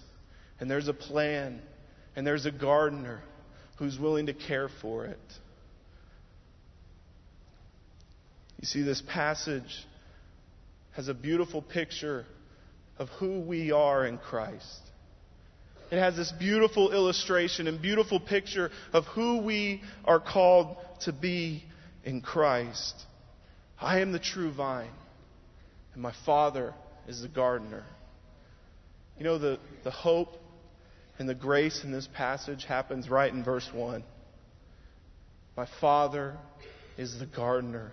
and 0.60 0.70
there's 0.70 0.88
a 0.88 0.94
plan, 0.94 1.60
and 2.14 2.26
there's 2.26 2.46
a 2.46 2.52
gardener 2.52 3.22
who's 3.78 3.98
willing 3.98 4.26
to 4.26 4.34
care 4.34 4.68
for 4.82 5.06
it. 5.06 5.18
You 8.60 8.66
see, 8.66 8.82
this 8.82 9.00
passage 9.00 9.86
has 10.92 11.08
a 11.08 11.14
beautiful 11.14 11.62
picture 11.62 12.26
of 12.98 13.08
who 13.20 13.40
we 13.40 13.72
are 13.72 14.06
in 14.06 14.18
Christ. 14.18 14.80
It 15.90 15.98
has 15.98 16.16
this 16.16 16.32
beautiful 16.32 16.92
illustration 16.92 17.66
and 17.66 17.80
beautiful 17.80 18.20
picture 18.20 18.70
of 18.92 19.04
who 19.06 19.38
we 19.38 19.82
are 20.04 20.20
called 20.20 20.76
to 21.02 21.12
be 21.12 21.64
in 22.04 22.20
Christ. 22.20 22.94
I 23.80 24.00
am 24.00 24.12
the 24.12 24.18
true 24.18 24.52
vine, 24.52 24.90
and 25.94 26.02
my 26.02 26.12
Father 26.26 26.74
is 27.06 27.22
the 27.22 27.28
gardener. 27.28 27.84
You 29.16 29.24
know, 29.24 29.38
the, 29.38 29.58
the 29.82 29.90
hope 29.90 30.36
and 31.18 31.28
the 31.28 31.34
grace 31.34 31.82
in 31.84 31.90
this 31.90 32.08
passage 32.14 32.64
happens 32.64 33.08
right 33.08 33.32
in 33.32 33.42
verse 33.42 33.68
1. 33.72 34.04
My 35.56 35.66
Father 35.80 36.36
is 36.96 37.18
the 37.18 37.26
gardener. 37.26 37.92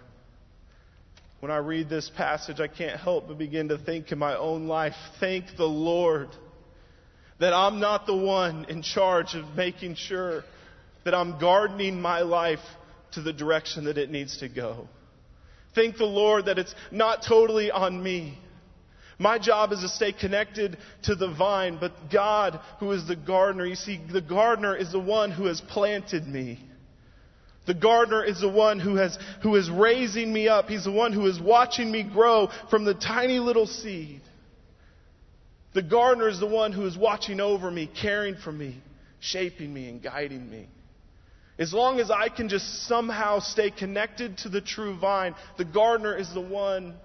When 1.46 1.52
I 1.52 1.58
read 1.58 1.90
this 1.90 2.10
passage, 2.10 2.60
I 2.60 2.68
can't 2.68 3.00
help 3.00 3.28
but 3.28 3.38
begin 3.38 3.68
to 3.68 3.78
think 3.78 4.12
in 4.12 4.18
my 4.18 4.36
own 4.36 4.68
life, 4.68 4.96
thank 5.20 5.56
the 5.56 5.68
Lord 5.68 6.30
that 7.40 7.54
I'm 7.54 7.80
not 7.80 8.08
the 8.08 8.16
one 8.16 8.66
in 8.68 8.82
charge 8.82 9.36
of 9.36 9.56
making 9.56 9.94
sure 9.94 10.44
that 11.04 11.14
I'm 11.14 11.38
gardening 11.38 12.02
my 12.02 12.22
life 12.22 12.66
to 13.12 13.22
the 13.22 13.32
direction 13.32 13.84
that 13.84 14.00
it 14.00 14.10
needs 14.10 14.38
to 14.38 14.50
go. 14.50 14.90
Thank 15.76 15.98
the 15.98 16.06
Lord 16.06 16.46
that 16.46 16.58
it's 16.58 16.74
not 16.90 17.22
totally 17.22 17.70
on 17.70 18.02
me. 18.02 18.40
My 19.20 19.38
job 19.38 19.72
is 19.72 19.82
to 19.82 19.88
stay 19.88 20.14
connected 20.14 20.80
to 21.04 21.14
the 21.14 21.32
vine, 21.32 21.78
but 21.80 22.10
God, 22.12 22.60
who 22.80 22.92
is 22.92 23.08
the 23.08 23.16
gardener, 23.16 23.68
you 23.68 23.76
see, 23.76 24.02
the 24.12 24.20
gardener 24.20 24.76
is 24.76 24.92
the 24.92 25.00
one 25.00 25.30
who 25.30 25.46
has 25.46 25.62
planted 25.62 26.26
me. 26.26 26.60
The 27.66 27.74
gardener 27.74 28.24
is 28.24 28.42
the 28.42 28.50
one 28.50 28.80
who 28.80 28.96
has, 28.96 29.18
who 29.42 29.56
is 29.56 29.70
raising 29.70 30.32
me 30.32 30.48
up. 30.48 30.70
He's 30.70 30.84
the 30.84 30.92
one 30.92 31.14
who 31.14 31.26
is 31.26 31.40
watching 31.40 31.92
me 31.92 32.04
grow 32.04 32.50
from 32.70 32.86
the 32.86 32.94
tiny 32.94 33.40
little 33.40 33.66
seed. 33.66 34.22
The 35.74 35.82
gardener 35.82 36.30
is 36.30 36.40
the 36.40 36.48
one 36.48 36.72
who 36.72 36.86
is 36.86 36.98
watching 36.98 37.42
over 37.42 37.70
me, 37.70 37.90
caring 38.02 38.36
for 38.36 38.52
me, 38.52 38.82
shaping 39.20 39.74
me, 39.74 39.90
and 39.90 40.02
guiding 40.02 40.50
me. 40.50 40.68
As 41.58 41.74
long 41.74 42.00
as 42.00 42.12
I 42.12 42.30
can 42.30 42.50
just 42.50 42.88
somehow 42.88 43.40
stay 43.40 43.72
connected 43.72 44.38
to 44.40 44.50
the 44.50 44.62
true 44.62 44.98
vine, 44.98 45.36
the 45.58 45.66
gardener 45.66 46.16
is 46.16 46.32
the 46.34 46.42
one 46.42 46.96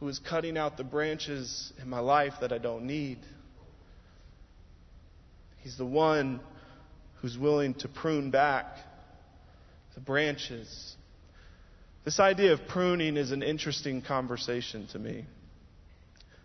who 0.00 0.08
is 0.08 0.18
cutting 0.18 0.58
out 0.58 0.76
the 0.76 0.84
branches 0.84 1.72
in 1.80 1.88
my 1.88 2.00
life 2.00 2.34
that 2.40 2.52
I 2.52 2.58
don't 2.58 2.84
need. 2.84 3.18
He's 5.58 5.76
the 5.76 5.86
one 5.86 6.40
who's 7.20 7.36
willing 7.38 7.74
to 7.74 7.88
prune 7.88 8.30
back 8.30 8.66
the 10.00 10.04
branches. 10.04 10.96
This 12.04 12.18
idea 12.18 12.52
of 12.52 12.66
pruning 12.68 13.16
is 13.16 13.32
an 13.32 13.42
interesting 13.42 14.02
conversation 14.02 14.86
to 14.92 14.98
me. 14.98 15.26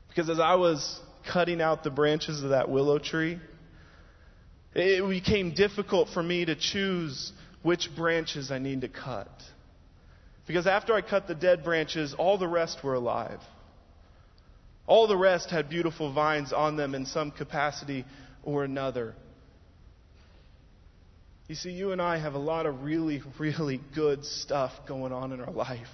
Because 0.10 0.30
as 0.30 0.40
I 0.40 0.56
was 0.56 1.00
cutting 1.32 1.62
out 1.62 1.84
the 1.84 1.90
branches 1.90 2.44
of 2.44 2.50
that 2.50 2.70
willow 2.70 3.00
tree, 3.00 3.40
it 4.74 5.08
became 5.08 5.54
difficult 5.54 6.10
for 6.10 6.22
me 6.22 6.46
to 6.46 6.56
choose 6.56 7.32
which 7.64 7.90
branches 7.96 8.52
I 8.52 8.60
need 8.60 8.82
to 8.82 8.90
cut. 8.90 9.32
Because 10.48 10.68
after 10.68 10.94
I 10.94 11.02
cut 11.02 11.28
the 11.28 11.36
dead 11.36 11.64
branches, 11.64 12.14
all 12.14 12.38
the 12.38 12.48
rest 12.48 12.84
were 12.84 12.94
alive. 12.94 13.40
All 14.86 15.08
the 15.08 15.18
rest 15.18 15.50
had 15.50 15.70
beautiful 15.70 16.14
vines 16.14 16.54
on 16.54 16.76
them 16.76 16.94
in 16.94 17.06
some 17.06 17.32
capacity 17.32 18.06
or 18.44 18.64
another. 18.64 19.16
You 21.48 21.56
see, 21.56 21.72
you 21.72 21.92
and 21.92 22.02
I 22.02 22.18
have 22.18 22.34
a 22.34 22.40
lot 22.40 22.66
of 22.66 22.84
really, 22.84 23.22
really 23.38 23.80
good 23.94 24.25
stuff 24.25 24.72
going 24.88 25.14
on 25.14 25.32
in 25.32 25.42
our 25.42 25.52
life. 25.52 25.88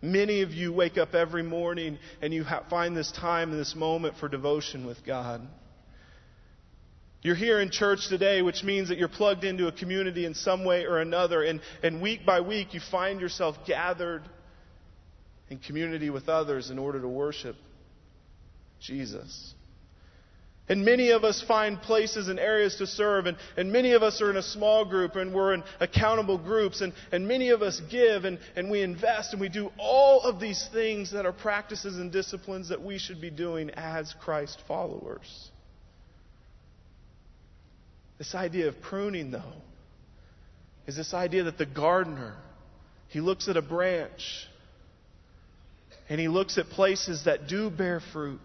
Many 0.00 0.42
of 0.42 0.50
you 0.50 0.72
wake 0.72 0.98
up 0.98 1.14
every 1.14 1.42
morning 1.42 1.98
and 2.20 2.32
you 2.32 2.44
find 2.70 2.96
this 2.96 3.10
time 3.12 3.50
and 3.50 3.60
this 3.60 3.74
moment 3.74 4.16
for 4.18 4.28
devotion 4.28 4.86
with 4.86 5.04
God. 5.04 5.40
You're 7.22 7.36
here 7.36 7.60
in 7.60 7.70
church 7.70 8.08
today, 8.08 8.42
which 8.42 8.64
means 8.64 8.88
that 8.88 8.98
you're 8.98 9.08
plugged 9.08 9.44
into 9.44 9.68
a 9.68 9.72
community 9.72 10.26
in 10.26 10.34
some 10.34 10.64
way 10.64 10.86
or 10.86 10.98
another, 10.98 11.44
and, 11.44 11.60
and 11.84 12.02
week 12.02 12.26
by 12.26 12.40
week 12.40 12.74
you 12.74 12.80
find 12.90 13.20
yourself 13.20 13.56
gathered 13.64 14.22
in 15.48 15.58
community 15.58 16.10
with 16.10 16.28
others 16.28 16.70
in 16.70 16.80
order 16.80 17.00
to 17.00 17.06
worship 17.06 17.54
Jesus. 18.80 19.54
And 20.68 20.84
many 20.84 21.10
of 21.10 21.24
us 21.24 21.42
find 21.42 21.80
places 21.82 22.28
and 22.28 22.38
areas 22.38 22.76
to 22.76 22.86
serve, 22.86 23.26
and, 23.26 23.36
and 23.56 23.72
many 23.72 23.92
of 23.92 24.02
us 24.02 24.22
are 24.22 24.30
in 24.30 24.36
a 24.36 24.42
small 24.42 24.84
group 24.84 25.16
and 25.16 25.34
we're 25.34 25.54
in 25.54 25.64
accountable 25.80 26.38
groups, 26.38 26.80
and, 26.80 26.92
and 27.10 27.26
many 27.26 27.50
of 27.50 27.62
us 27.62 27.80
give 27.90 28.24
and, 28.24 28.38
and 28.54 28.70
we 28.70 28.80
invest 28.80 29.32
and 29.32 29.40
we 29.40 29.48
do 29.48 29.72
all 29.76 30.20
of 30.22 30.38
these 30.38 30.68
things 30.72 31.12
that 31.12 31.26
are 31.26 31.32
practices 31.32 31.96
and 31.96 32.12
disciplines 32.12 32.68
that 32.68 32.80
we 32.80 32.98
should 32.98 33.20
be 33.20 33.30
doing 33.30 33.70
as 33.70 34.14
Christ 34.20 34.62
followers. 34.68 35.50
This 38.18 38.36
idea 38.36 38.68
of 38.68 38.80
pruning, 38.80 39.32
though, 39.32 39.42
is 40.86 40.96
this 40.96 41.12
idea 41.12 41.42
that 41.44 41.58
the 41.58 41.66
gardener, 41.66 42.36
he 43.08 43.20
looks 43.20 43.48
at 43.48 43.56
a 43.56 43.62
branch 43.62 44.46
and 46.08 46.20
he 46.20 46.28
looks 46.28 46.56
at 46.56 46.66
places 46.66 47.24
that 47.24 47.48
do 47.48 47.68
bear 47.68 48.00
fruit 48.12 48.40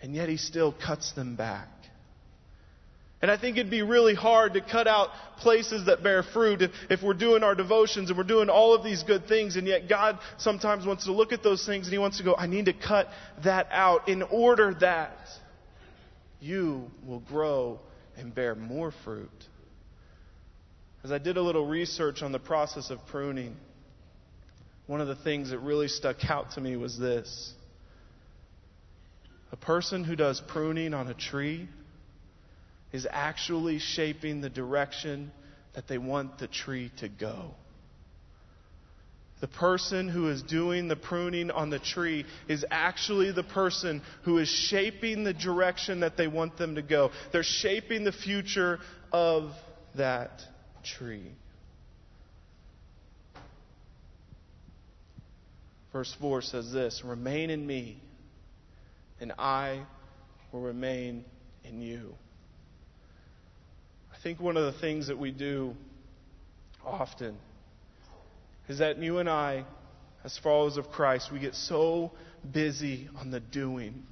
and 0.00 0.14
yet 0.14 0.28
he 0.28 0.36
still 0.36 0.72
cuts 0.72 1.12
them 1.12 1.36
back. 1.36 1.68
And 3.20 3.30
I 3.32 3.36
think 3.36 3.56
it'd 3.56 3.70
be 3.70 3.82
really 3.82 4.14
hard 4.14 4.54
to 4.54 4.60
cut 4.60 4.86
out 4.86 5.08
places 5.38 5.86
that 5.86 6.04
bear 6.04 6.22
fruit 6.22 6.62
if, 6.62 6.70
if, 6.88 7.02
we're 7.02 7.14
doing 7.14 7.42
our 7.42 7.56
devotions 7.56 8.10
and 8.10 8.16
we're 8.16 8.24
doing 8.24 8.48
all 8.48 8.74
of 8.74 8.84
these 8.84 9.02
good 9.02 9.26
things, 9.26 9.56
and 9.56 9.66
yet 9.66 9.88
God 9.88 10.20
sometimes 10.36 10.86
wants 10.86 11.06
to 11.06 11.12
look 11.12 11.32
at 11.32 11.42
those 11.42 11.66
things 11.66 11.86
and 11.86 11.92
He 11.92 11.98
wants 11.98 12.18
to 12.18 12.22
go, 12.22 12.36
I 12.36 12.46
need 12.46 12.66
to 12.66 12.72
cut 12.72 13.08
that 13.42 13.66
out 13.72 14.08
in 14.08 14.22
order 14.22 14.72
that 14.80 15.18
you 16.40 16.88
will 17.04 17.18
grow 17.18 17.80
and 18.16 18.32
bear 18.32 18.54
more 18.54 18.92
fruit. 19.04 19.30
As 21.02 21.10
I 21.10 21.18
did 21.18 21.36
a 21.36 21.42
little 21.42 21.66
research 21.66 22.22
on 22.22 22.30
the 22.30 22.38
process 22.38 22.90
of 22.90 23.04
pruning, 23.06 23.56
one 24.86 25.00
of 25.00 25.08
the 25.08 25.16
things 25.16 25.50
that 25.50 25.58
really 25.58 25.88
stuck 25.88 26.24
out 26.28 26.52
to 26.52 26.60
me 26.60 26.76
was 26.76 26.96
this 26.98 27.52
a 29.52 29.56
person 29.56 30.04
who 30.04 30.16
does 30.16 30.40
pruning 30.40 30.94
on 30.94 31.08
a 31.08 31.14
tree 31.14 31.68
is 32.92 33.06
actually 33.10 33.78
shaping 33.78 34.40
the 34.40 34.50
direction 34.50 35.30
that 35.74 35.88
they 35.88 35.98
want 35.98 36.38
the 36.38 36.48
tree 36.48 36.90
to 36.98 37.08
go. 37.08 37.54
The 39.40 39.48
person 39.48 40.08
who 40.08 40.28
is 40.28 40.42
doing 40.42 40.88
the 40.88 40.96
pruning 40.96 41.50
on 41.50 41.70
the 41.70 41.78
tree 41.78 42.24
is 42.48 42.64
actually 42.70 43.30
the 43.30 43.44
person 43.44 44.02
who 44.24 44.38
is 44.38 44.48
shaping 44.48 45.22
the 45.22 45.32
direction 45.32 46.00
that 46.00 46.16
they 46.16 46.26
want 46.26 46.56
them 46.56 46.74
to 46.74 46.82
go. 46.82 47.10
They're 47.32 47.44
shaping 47.44 48.02
the 48.02 48.12
future 48.12 48.80
of 49.12 49.52
that 49.94 50.42
tree. 50.82 51.30
Verse 55.92 56.14
4 56.20 56.42
says 56.42 56.72
this 56.72 57.02
Remain 57.04 57.50
in 57.50 57.64
me 57.64 58.00
and 59.20 59.32
I 59.38 59.82
will 60.52 60.60
remain 60.60 61.24
in 61.64 61.80
you. 61.80 62.14
I 64.12 64.22
think 64.22 64.40
one 64.40 64.56
of 64.56 64.72
the 64.72 64.80
things 64.80 65.08
that 65.08 65.18
we 65.18 65.30
do 65.30 65.74
often 66.84 67.36
is 68.68 68.78
that 68.78 68.98
you 68.98 69.18
and 69.18 69.28
I, 69.28 69.64
as 70.24 70.38
followers 70.38 70.76
of 70.76 70.90
Christ, 70.90 71.32
we 71.32 71.38
get 71.38 71.54
so 71.54 72.12
busy 72.50 73.08
on 73.16 73.30
the 73.30 73.40
doing. 73.40 74.02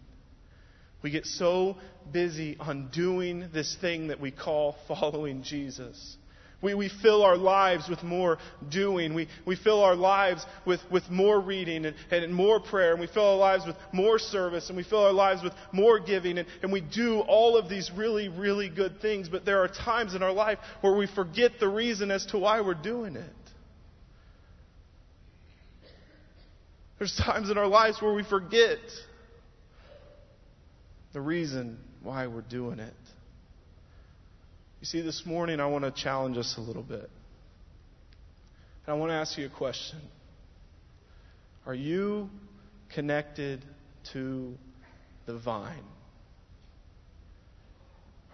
We 1.02 1.10
get 1.10 1.26
so 1.26 1.76
busy 2.10 2.56
on 2.58 2.88
doing 2.92 3.50
this 3.52 3.76
thing 3.80 4.08
that 4.08 4.20
we 4.20 4.30
call 4.30 4.76
following 4.88 5.42
Jesus 5.42 6.16
we, 6.62 6.74
we 6.74 6.90
fill 7.02 7.22
our 7.22 7.36
lives 7.36 7.88
with 7.88 8.02
more 8.02 8.38
doing. 8.70 9.12
We, 9.12 9.28
we 9.44 9.56
fill 9.56 9.82
our 9.82 9.94
lives 9.94 10.44
with, 10.64 10.80
with 10.90 11.08
more 11.10 11.38
reading 11.38 11.84
and, 11.84 11.96
and 12.10 12.34
more 12.34 12.60
prayer. 12.60 12.92
And 12.92 13.00
we 13.00 13.06
fill 13.06 13.28
our 13.28 13.36
lives 13.36 13.66
with 13.66 13.76
more 13.92 14.18
service. 14.18 14.68
And 14.68 14.76
we 14.76 14.82
fill 14.82 15.04
our 15.04 15.12
lives 15.12 15.42
with 15.42 15.52
more 15.70 16.00
giving. 16.00 16.38
And, 16.38 16.48
and 16.62 16.72
we 16.72 16.80
do 16.80 17.20
all 17.20 17.58
of 17.58 17.68
these 17.68 17.90
really, 17.94 18.28
really 18.28 18.70
good 18.70 19.00
things. 19.02 19.28
But 19.28 19.44
there 19.44 19.62
are 19.62 19.68
times 19.68 20.14
in 20.14 20.22
our 20.22 20.32
life 20.32 20.58
where 20.80 20.96
we 20.96 21.06
forget 21.06 21.52
the 21.60 21.68
reason 21.68 22.10
as 22.10 22.24
to 22.26 22.38
why 22.38 22.62
we're 22.62 22.74
doing 22.74 23.16
it. 23.16 23.32
There's 26.98 27.14
times 27.16 27.50
in 27.50 27.58
our 27.58 27.66
lives 27.66 28.00
where 28.00 28.14
we 28.14 28.24
forget 28.24 28.78
the 31.12 31.20
reason 31.20 31.78
why 32.02 32.26
we're 32.28 32.40
doing 32.40 32.78
it. 32.78 32.94
You 34.80 34.86
see, 34.86 35.00
this 35.00 35.24
morning 35.24 35.58
I 35.58 35.66
want 35.66 35.84
to 35.84 35.90
challenge 35.90 36.36
us 36.36 36.56
a 36.58 36.60
little 36.60 36.82
bit. 36.82 37.10
And 38.86 38.88
I 38.88 38.92
want 38.94 39.10
to 39.10 39.14
ask 39.14 39.38
you 39.38 39.46
a 39.46 39.50
question 39.50 39.98
Are 41.64 41.74
you 41.74 42.28
connected 42.94 43.64
to 44.12 44.54
the 45.24 45.38
vine? 45.38 45.84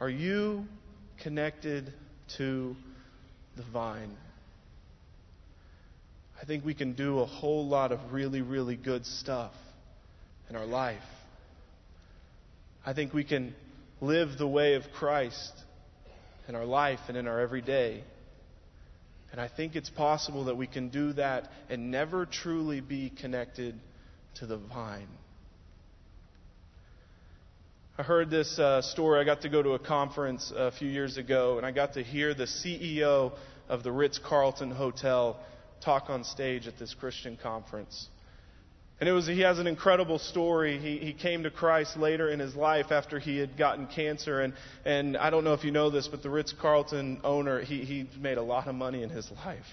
Are 0.00 0.10
you 0.10 0.66
connected 1.22 1.92
to 2.36 2.74
the 3.56 3.62
vine? 3.72 4.16
I 6.40 6.44
think 6.44 6.64
we 6.64 6.74
can 6.74 6.94
do 6.94 7.20
a 7.20 7.24
whole 7.24 7.68
lot 7.68 7.92
of 7.92 8.00
really, 8.12 8.42
really 8.42 8.74
good 8.74 9.06
stuff 9.06 9.52
in 10.50 10.56
our 10.56 10.66
life. 10.66 10.98
I 12.84 12.94
think 12.94 13.14
we 13.14 13.22
can 13.22 13.54
live 14.00 14.38
the 14.38 14.48
way 14.48 14.74
of 14.74 14.82
Christ 14.98 15.52
in 16.48 16.54
our 16.54 16.64
life 16.64 17.00
and 17.08 17.16
in 17.16 17.26
our 17.26 17.40
everyday. 17.40 18.02
And 19.30 19.40
I 19.40 19.48
think 19.48 19.76
it's 19.76 19.90
possible 19.90 20.44
that 20.44 20.56
we 20.56 20.66
can 20.66 20.88
do 20.88 21.14
that 21.14 21.50
and 21.70 21.90
never 21.90 22.26
truly 22.26 22.80
be 22.80 23.10
connected 23.10 23.74
to 24.36 24.46
the 24.46 24.58
vine. 24.58 25.08
I 27.96 28.02
heard 28.02 28.30
this 28.30 28.58
uh, 28.58 28.82
story. 28.82 29.20
I 29.20 29.24
got 29.24 29.42
to 29.42 29.48
go 29.48 29.62
to 29.62 29.70
a 29.70 29.78
conference 29.78 30.52
a 30.54 30.72
few 30.72 30.88
years 30.88 31.18
ago, 31.18 31.58
and 31.58 31.66
I 31.66 31.72
got 31.72 31.94
to 31.94 32.02
hear 32.02 32.34
the 32.34 32.44
CEO 32.44 33.32
of 33.68 33.82
the 33.82 33.92
Ritz 33.92 34.18
Carlton 34.18 34.70
Hotel 34.70 35.38
talk 35.82 36.08
on 36.08 36.24
stage 36.24 36.66
at 36.66 36.78
this 36.78 36.94
Christian 36.94 37.38
conference. 37.42 38.08
And 39.02 39.08
it 39.08 39.12
was, 39.14 39.26
he 39.26 39.40
has 39.40 39.58
an 39.58 39.66
incredible 39.66 40.20
story. 40.20 40.78
He, 40.78 40.98
he 40.98 41.12
came 41.12 41.42
to 41.42 41.50
Christ 41.50 41.96
later 41.96 42.30
in 42.30 42.38
his 42.38 42.54
life 42.54 42.92
after 42.92 43.18
he 43.18 43.36
had 43.36 43.58
gotten 43.58 43.88
cancer. 43.88 44.40
And, 44.40 44.54
and 44.84 45.16
I 45.16 45.28
don't 45.28 45.42
know 45.42 45.54
if 45.54 45.64
you 45.64 45.72
know 45.72 45.90
this, 45.90 46.06
but 46.06 46.22
the 46.22 46.30
Ritz 46.30 46.52
Carlton 46.52 47.20
owner, 47.24 47.60
he, 47.62 47.84
he 47.84 48.08
made 48.20 48.38
a 48.38 48.42
lot 48.42 48.68
of 48.68 48.76
money 48.76 49.02
in 49.02 49.10
his 49.10 49.28
life. 49.44 49.66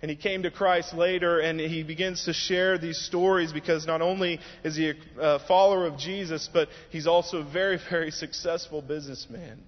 And 0.00 0.08
he 0.08 0.16
came 0.16 0.44
to 0.44 0.52
Christ 0.52 0.94
later 0.94 1.40
and 1.40 1.58
he 1.58 1.82
begins 1.82 2.24
to 2.26 2.32
share 2.32 2.78
these 2.78 2.98
stories 2.98 3.52
because 3.52 3.84
not 3.84 4.00
only 4.00 4.38
is 4.62 4.76
he 4.76 4.92
a 5.18 5.40
follower 5.48 5.86
of 5.86 5.98
Jesus, 5.98 6.48
but 6.52 6.68
he's 6.90 7.08
also 7.08 7.38
a 7.38 7.44
very, 7.44 7.80
very 7.90 8.12
successful 8.12 8.80
businessman. 8.80 9.60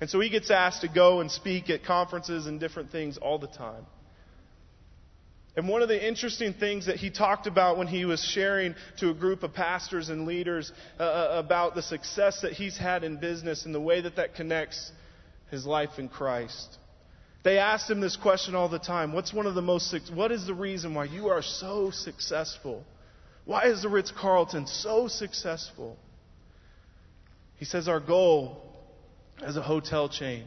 And 0.00 0.08
so 0.08 0.20
he 0.20 0.30
gets 0.30 0.52
asked 0.52 0.82
to 0.82 0.88
go 0.88 1.18
and 1.18 1.32
speak 1.32 1.68
at 1.68 1.82
conferences 1.82 2.46
and 2.46 2.60
different 2.60 2.92
things 2.92 3.18
all 3.18 3.40
the 3.40 3.48
time. 3.48 3.86
And 5.58 5.68
one 5.68 5.82
of 5.82 5.88
the 5.88 6.06
interesting 6.06 6.52
things 6.52 6.86
that 6.86 6.98
he 6.98 7.10
talked 7.10 7.48
about 7.48 7.78
when 7.78 7.88
he 7.88 8.04
was 8.04 8.22
sharing 8.24 8.76
to 8.98 9.10
a 9.10 9.12
group 9.14 9.42
of 9.42 9.52
pastors 9.52 10.08
and 10.08 10.24
leaders 10.24 10.70
uh, 11.00 11.02
uh, 11.02 11.30
about 11.32 11.74
the 11.74 11.82
success 11.82 12.42
that 12.42 12.52
he's 12.52 12.78
had 12.78 13.02
in 13.02 13.16
business 13.16 13.66
and 13.66 13.74
the 13.74 13.80
way 13.80 14.00
that 14.00 14.14
that 14.14 14.36
connects 14.36 14.92
his 15.50 15.66
life 15.66 15.98
in 15.98 16.08
Christ. 16.08 16.78
They 17.42 17.58
asked 17.58 17.90
him 17.90 17.98
this 17.98 18.14
question 18.14 18.54
all 18.54 18.68
the 18.68 18.78
time. 18.78 19.12
What's 19.12 19.34
one 19.34 19.46
of 19.46 19.56
the 19.56 19.60
most 19.60 19.92
what 20.14 20.30
is 20.30 20.46
the 20.46 20.54
reason 20.54 20.94
why 20.94 21.06
you 21.06 21.26
are 21.26 21.42
so 21.42 21.90
successful? 21.90 22.84
Why 23.44 23.64
is 23.64 23.82
the 23.82 23.88
Ritz 23.88 24.12
Carlton 24.12 24.68
so 24.68 25.08
successful? 25.08 25.96
He 27.56 27.64
says 27.64 27.88
our 27.88 27.98
goal 27.98 28.62
as 29.42 29.56
a 29.56 29.62
hotel 29.62 30.08
chain 30.08 30.44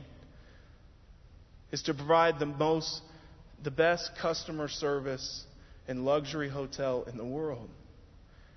is 1.69 1.81
to 1.83 1.93
provide 1.93 2.39
the 2.39 2.45
most 2.45 3.01
the 3.63 3.71
best 3.71 4.11
customer 4.21 4.67
service 4.67 5.45
and 5.87 6.05
luxury 6.05 6.49
hotel 6.49 7.05
in 7.09 7.17
the 7.17 7.25
world. 7.25 7.69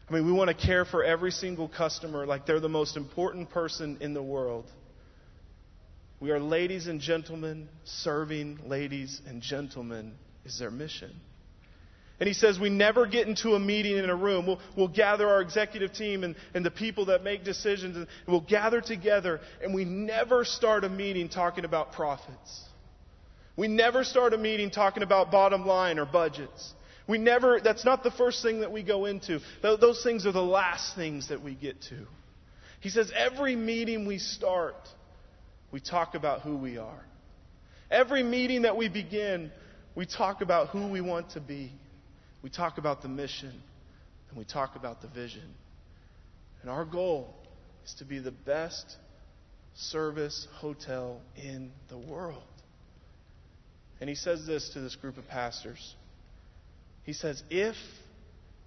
I 0.09 0.13
mean, 0.13 0.27
we 0.27 0.33
want 0.33 0.49
to 0.49 0.67
care 0.67 0.85
for 0.85 1.03
every 1.03 1.31
single 1.31 1.69
customer 1.69 2.27
like 2.27 2.47
they're 2.47 2.61
the 2.61 2.69
most 2.69 2.97
important 2.97 3.51
person 3.51 3.99
in 4.01 4.15
the 4.15 4.23
world. 4.23 4.67
We 6.21 6.31
are 6.31 6.41
ladies 6.41 6.87
and 6.87 7.01
gentlemen 7.01 7.69
serving 7.85 8.61
ladies 8.67 9.21
and 9.27 9.43
gentlemen 9.43 10.13
is 10.45 10.59
their 10.59 10.71
mission. 10.71 11.11
And 12.21 12.29
he 12.29 12.35
says 12.35 12.59
we 12.59 12.71
never 12.71 13.07
get 13.07 13.27
into 13.27 13.55
a 13.55 13.59
meeting 13.59 13.97
in 13.97 14.09
a 14.09 14.15
room. 14.15 14.47
We'll, 14.47 14.61
we'll 14.77 14.89
gather 14.89 15.29
our 15.29 15.41
executive 15.41 15.93
team 15.93 16.23
and, 16.23 16.37
and 16.55 16.65
the 16.65 16.71
people 16.71 17.07
that 17.07 17.25
make 17.25 17.45
decisions, 17.45 17.97
and 17.97 18.07
we'll 18.29 18.41
gather 18.41 18.81
together, 18.81 19.41
and 19.63 19.75
we 19.75 19.85
never 19.85 20.45
start 20.45 20.85
a 20.85 20.89
meeting 20.89 21.29
talking 21.29 21.65
about 21.65 21.93
profits. 21.93 22.63
We 23.57 23.69
never 23.69 24.03
start 24.05 24.35
a 24.35 24.39
meeting 24.39 24.71
talking 24.71 25.03
about 25.03 25.31
bottom 25.31 25.67
line 25.67 25.99
or 25.99 26.07
budgets. 26.07 26.75
We 27.07 27.19
never, 27.19 27.61
that's 27.61 27.85
not 27.85 28.03
the 28.03 28.11
first 28.11 28.43
thing 28.43 28.61
that 28.61 28.73
we 28.73 28.83
go 28.83 29.05
into. 29.05 29.41
Those 29.63 30.03
things 30.03 30.27
are 30.27 30.33
the 30.33 30.43
last 30.43 30.97
things 30.97 31.29
that 31.29 31.43
we 31.43 31.55
get 31.55 31.81
to. 31.83 32.07
He 32.81 32.89
says 32.89 33.13
every 33.15 33.57
meeting 33.57 34.07
we 34.07 34.19
start, 34.19 34.77
we 35.71 35.81
talk 35.81 36.15
about 36.15 36.43
who 36.43 36.57
we 36.57 36.79
are. 36.79 37.05
Every 37.91 38.23
meeting 38.23 38.63
that 38.63 38.77
we 38.77 38.89
begin, 38.89 39.53
we 39.95 40.07
talk 40.07 40.41
about 40.41 40.69
who 40.69 40.89
we 40.89 41.01
want 41.01 41.31
to 41.31 41.41
be. 41.41 41.73
We 42.43 42.51
talk 42.51 42.79
about 42.79 43.03
the 43.03 43.09
mission, 43.09 43.53
and 44.29 44.39
we 44.39 44.45
talk 44.45 44.77
about 44.77 45.01
the 45.01 45.09
vision. 45.09 45.55
And 46.63 46.71
our 46.71 46.85
goal 46.85 47.35
is 47.85 47.95
to 47.95 48.05
be 48.05 48.19
the 48.19 48.33
best 48.33 48.97
service 49.75 50.47
hotel 50.57 51.21
in 51.37 51.73
the 51.89 51.99
world. 51.99 52.43
And 54.05 54.09
he 54.11 54.17
says 54.17 54.47
this 54.47 54.69
to 54.75 54.81
this 54.81 54.97
group 54.97 55.17
of 55.17 55.27
pastors. 55.29 55.97
He 57.05 57.15
says, 57.15 57.43
if 57.49 57.75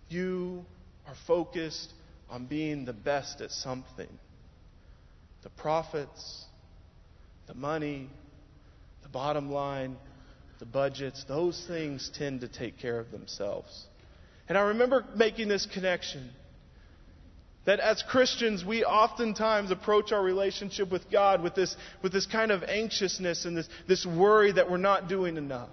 you 0.09 0.65
are 1.05 1.13
focused 1.27 1.93
on 2.27 2.47
being 2.47 2.85
the 2.85 2.93
best 2.93 3.39
at 3.41 3.51
something, 3.51 4.09
the 5.43 5.51
profits, 5.51 6.43
the 7.45 7.53
money, 7.53 8.09
the 9.03 9.09
bottom 9.09 9.51
line, 9.51 9.97
the 10.57 10.65
budgets, 10.65 11.23
those 11.25 11.63
things 11.67 12.09
tend 12.17 12.41
to 12.41 12.47
take 12.47 12.79
care 12.79 12.99
of 12.99 13.11
themselves. 13.11 13.85
And 14.49 14.57
I 14.57 14.61
remember 14.61 15.05
making 15.15 15.49
this 15.49 15.67
connection 15.67 16.31
that 17.67 17.81
as 17.81 18.01
Christians, 18.01 18.63
we 18.63 18.85
oftentimes 18.85 19.71
approach 19.71 20.13
our 20.13 20.23
relationship 20.23 20.89
with 20.89 21.11
God 21.11 21.43
with 21.43 21.53
this, 21.53 21.75
with 22.01 22.13
this 22.13 22.25
kind 22.25 22.49
of 22.49 22.63
anxiousness 22.63 23.43
and 23.43 23.57
this, 23.57 23.67
this 23.89 24.05
worry 24.05 24.53
that 24.53 24.71
we're 24.71 24.77
not 24.77 25.09
doing 25.09 25.35
enough. 25.35 25.67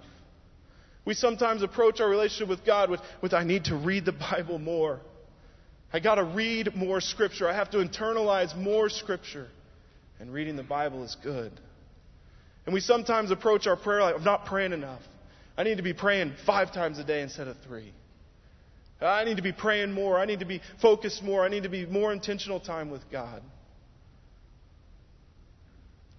We 1.05 1.13
sometimes 1.13 1.63
approach 1.63 2.01
our 2.01 2.09
relationship 2.09 2.49
with 2.49 2.65
God 2.65 2.89
with, 2.89 2.99
with 3.21 3.33
I 3.33 3.45
need 3.45 3.65
to 3.65 3.77
read 3.77 4.03
the 4.03 4.11
Bible 4.31 4.59
more. 4.59 4.99
I 5.93 6.01
got 6.01 6.15
to 6.15 6.25
read 6.25 6.75
more 6.75 6.99
Scripture. 6.99 7.47
I 7.47 7.55
have 7.55 7.71
to 7.71 7.77
internalize 7.77 8.53
more 8.57 8.89
Scripture. 8.89 9.47
And 10.19 10.33
reading 10.33 10.57
the 10.57 10.63
Bible 10.63 11.01
is 11.05 11.15
good. 11.23 11.53
And 12.65 12.73
we 12.73 12.81
sometimes 12.81 13.31
approach 13.31 13.67
our 13.67 13.77
prayer 13.77 14.01
like, 14.01 14.15
I'm 14.15 14.23
not 14.25 14.45
praying 14.45 14.73
enough. 14.73 15.01
I 15.57 15.63
need 15.63 15.77
to 15.77 15.83
be 15.83 15.93
praying 15.93 16.33
five 16.45 16.73
times 16.73 16.99
a 16.99 17.05
day 17.05 17.21
instead 17.21 17.47
of 17.47 17.55
three. 17.65 17.93
Uh, 19.01 19.07
I 19.07 19.25
need 19.25 19.37
to 19.37 19.43
be 19.43 19.51
praying 19.51 19.91
more. 19.91 20.17
I 20.17 20.25
need 20.25 20.39
to 20.39 20.45
be 20.45 20.61
focused 20.81 21.21
more. 21.21 21.43
I 21.43 21.49
need 21.49 21.63
to 21.63 21.69
be 21.69 21.85
more 21.85 22.13
intentional 22.13 22.59
time 22.59 22.89
with 22.89 23.01
God. 23.11 23.41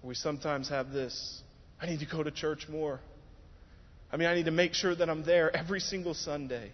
We 0.03 0.13
sometimes 0.13 0.69
have 0.69 0.91
this 0.91 1.41
I 1.79 1.85
need 1.85 1.99
to 1.99 2.05
go 2.05 2.23
to 2.23 2.31
church 2.31 2.67
more. 2.67 2.99
I 4.11 4.17
mean, 4.17 4.27
I 4.27 4.35
need 4.35 4.45
to 4.45 4.51
make 4.51 4.73
sure 4.73 4.95
that 4.95 5.09
I'm 5.09 5.23
there 5.23 5.55
every 5.55 5.79
single 5.79 6.13
Sunday. 6.13 6.71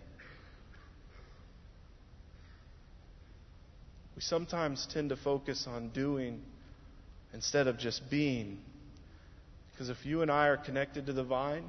We 4.15 4.21
sometimes 4.21 4.87
tend 4.93 5.09
to 5.09 5.17
focus 5.17 5.65
on 5.67 5.89
doing 5.89 6.41
instead 7.33 7.67
of 7.67 7.77
just 7.77 8.09
being. 8.09 8.59
Because 9.71 9.89
if 9.89 10.05
you 10.05 10.21
and 10.21 10.31
I 10.31 10.47
are 10.47 10.57
connected 10.57 11.07
to 11.07 11.13
the 11.13 11.23
vine, 11.23 11.65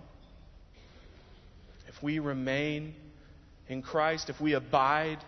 if 1.89 2.03
we 2.03 2.19
remain 2.19 2.95
in 3.69 3.83
Christ, 3.83 4.31
if 4.31 4.41
we 4.41 4.55
abide 4.55 5.19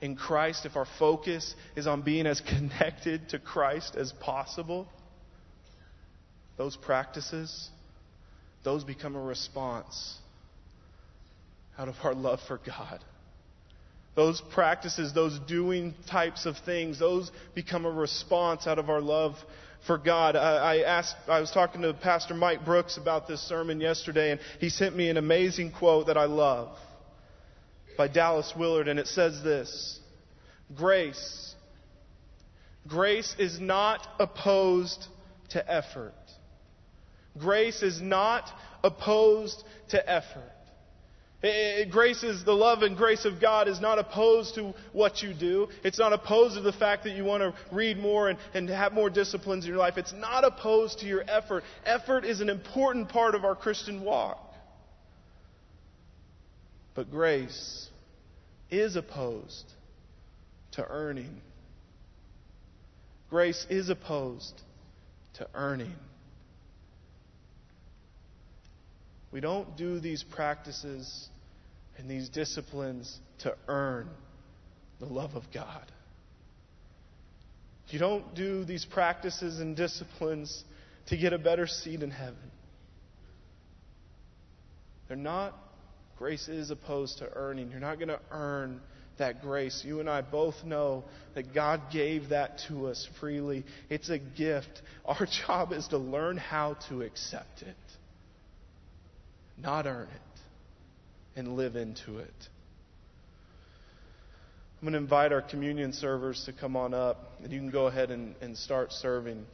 in 0.00 0.16
Christ, 0.16 0.66
if 0.66 0.76
our 0.76 0.86
focus 0.98 1.54
is 1.76 1.86
on 1.86 2.02
being 2.02 2.26
as 2.26 2.40
connected 2.48 3.30
to 3.30 3.38
Christ 3.38 3.96
as 3.96 4.12
possible, 4.12 4.86
those 6.56 6.76
practices, 6.76 7.68
those 8.64 8.84
become 8.84 9.16
a 9.16 9.20
response 9.20 10.16
out 11.78 11.88
of 11.88 11.94
our 12.02 12.14
love 12.14 12.40
for 12.46 12.58
God. 12.58 13.04
Those 14.16 14.42
practices, 14.52 15.14
those 15.14 15.38
doing 15.46 15.94
types 16.10 16.44
of 16.44 16.56
things, 16.66 16.98
those 16.98 17.30
become 17.54 17.84
a 17.86 17.90
response 17.90 18.66
out 18.66 18.80
of 18.80 18.90
our 18.90 19.00
love 19.00 19.36
for 19.86 19.96
God. 19.96 20.34
I, 20.34 20.74
I 20.74 20.76
asked, 20.78 21.14
I 21.28 21.38
was 21.38 21.52
talking 21.52 21.82
to 21.82 21.94
Pastor 21.94 22.34
Mike 22.34 22.64
Brooks 22.64 22.96
about 22.96 23.28
this 23.28 23.40
sermon 23.40 23.80
yesterday, 23.80 24.32
and 24.32 24.40
he 24.58 24.70
sent 24.70 24.96
me 24.96 25.08
an 25.08 25.16
amazing 25.16 25.70
quote 25.70 26.08
that 26.08 26.16
I 26.16 26.24
love 26.24 26.76
by 27.98 28.08
Dallas 28.08 28.54
Willard, 28.56 28.88
and 28.88 28.98
it 28.98 29.08
says 29.08 29.42
this 29.42 30.00
Grace. 30.74 31.54
Grace 32.86 33.34
is 33.38 33.60
not 33.60 34.06
opposed 34.18 35.06
to 35.50 35.70
effort. 35.70 36.14
Grace 37.38 37.82
is 37.82 38.00
not 38.00 38.48
opposed 38.82 39.62
to 39.90 40.10
effort. 40.10 40.54
grace 41.90 42.22
is 42.22 42.44
the 42.44 42.52
love 42.52 42.82
and 42.82 42.96
grace 42.96 43.24
of 43.26 43.40
God 43.40 43.68
is 43.68 43.80
not 43.80 43.98
opposed 43.98 44.54
to 44.54 44.72
what 44.92 45.22
you 45.22 45.34
do. 45.34 45.68
It's 45.84 45.98
not 45.98 46.12
opposed 46.12 46.54
to 46.54 46.62
the 46.62 46.72
fact 46.72 47.04
that 47.04 47.10
you 47.10 47.24
want 47.24 47.42
to 47.42 47.54
read 47.74 47.98
more 47.98 48.30
and, 48.30 48.38
and 48.54 48.68
have 48.70 48.92
more 48.92 49.10
disciplines 49.10 49.64
in 49.64 49.70
your 49.70 49.78
life. 49.78 49.98
It's 49.98 50.14
not 50.14 50.44
opposed 50.44 51.00
to 51.00 51.06
your 51.06 51.24
effort. 51.28 51.64
Effort 51.84 52.24
is 52.24 52.40
an 52.40 52.48
important 52.48 53.08
part 53.10 53.34
of 53.34 53.44
our 53.44 53.54
Christian 53.54 54.02
walk. 54.02 54.42
But 56.94 57.10
grace 57.10 57.87
is 58.70 58.96
opposed 58.96 59.64
to 60.72 60.86
earning. 60.88 61.40
Grace 63.30 63.66
is 63.68 63.88
opposed 63.88 64.60
to 65.34 65.46
earning. 65.54 65.94
We 69.30 69.40
don't 69.40 69.76
do 69.76 70.00
these 70.00 70.22
practices 70.22 71.28
and 71.98 72.08
these 72.08 72.28
disciplines 72.28 73.18
to 73.40 73.54
earn 73.66 74.08
the 75.00 75.06
love 75.06 75.34
of 75.34 75.44
God. 75.52 75.84
You 77.88 77.98
don't 77.98 78.34
do 78.34 78.64
these 78.64 78.84
practices 78.84 79.60
and 79.60 79.76
disciplines 79.76 80.64
to 81.06 81.16
get 81.16 81.32
a 81.32 81.38
better 81.38 81.66
seat 81.66 82.02
in 82.02 82.10
heaven. 82.10 82.36
They're 85.08 85.16
not 85.16 85.54
Grace 86.18 86.48
is 86.48 86.70
opposed 86.70 87.18
to 87.18 87.32
earning. 87.34 87.70
You're 87.70 87.80
not 87.80 87.98
going 87.98 88.08
to 88.08 88.20
earn 88.30 88.80
that 89.18 89.40
grace. 89.40 89.82
You 89.84 90.00
and 90.00 90.10
I 90.10 90.20
both 90.20 90.64
know 90.64 91.04
that 91.34 91.54
God 91.54 91.80
gave 91.92 92.30
that 92.30 92.60
to 92.68 92.88
us 92.88 93.08
freely. 93.20 93.64
It's 93.88 94.10
a 94.10 94.18
gift. 94.18 94.82
Our 95.04 95.26
job 95.46 95.72
is 95.72 95.86
to 95.88 95.98
learn 95.98 96.36
how 96.36 96.76
to 96.88 97.02
accept 97.02 97.62
it, 97.62 97.76
not 99.56 99.86
earn 99.86 100.08
it, 100.08 101.38
and 101.38 101.56
live 101.56 101.76
into 101.76 102.18
it. 102.18 102.34
I'm 104.80 104.86
going 104.86 104.92
to 104.92 104.98
invite 104.98 105.32
our 105.32 105.42
communion 105.42 105.92
servers 105.92 106.44
to 106.46 106.52
come 106.52 106.76
on 106.76 106.94
up, 106.94 107.32
and 107.42 107.52
you 107.52 107.58
can 107.58 107.70
go 107.70 107.86
ahead 107.86 108.10
and, 108.12 108.36
and 108.40 108.56
start 108.56 108.92
serving. 108.92 109.44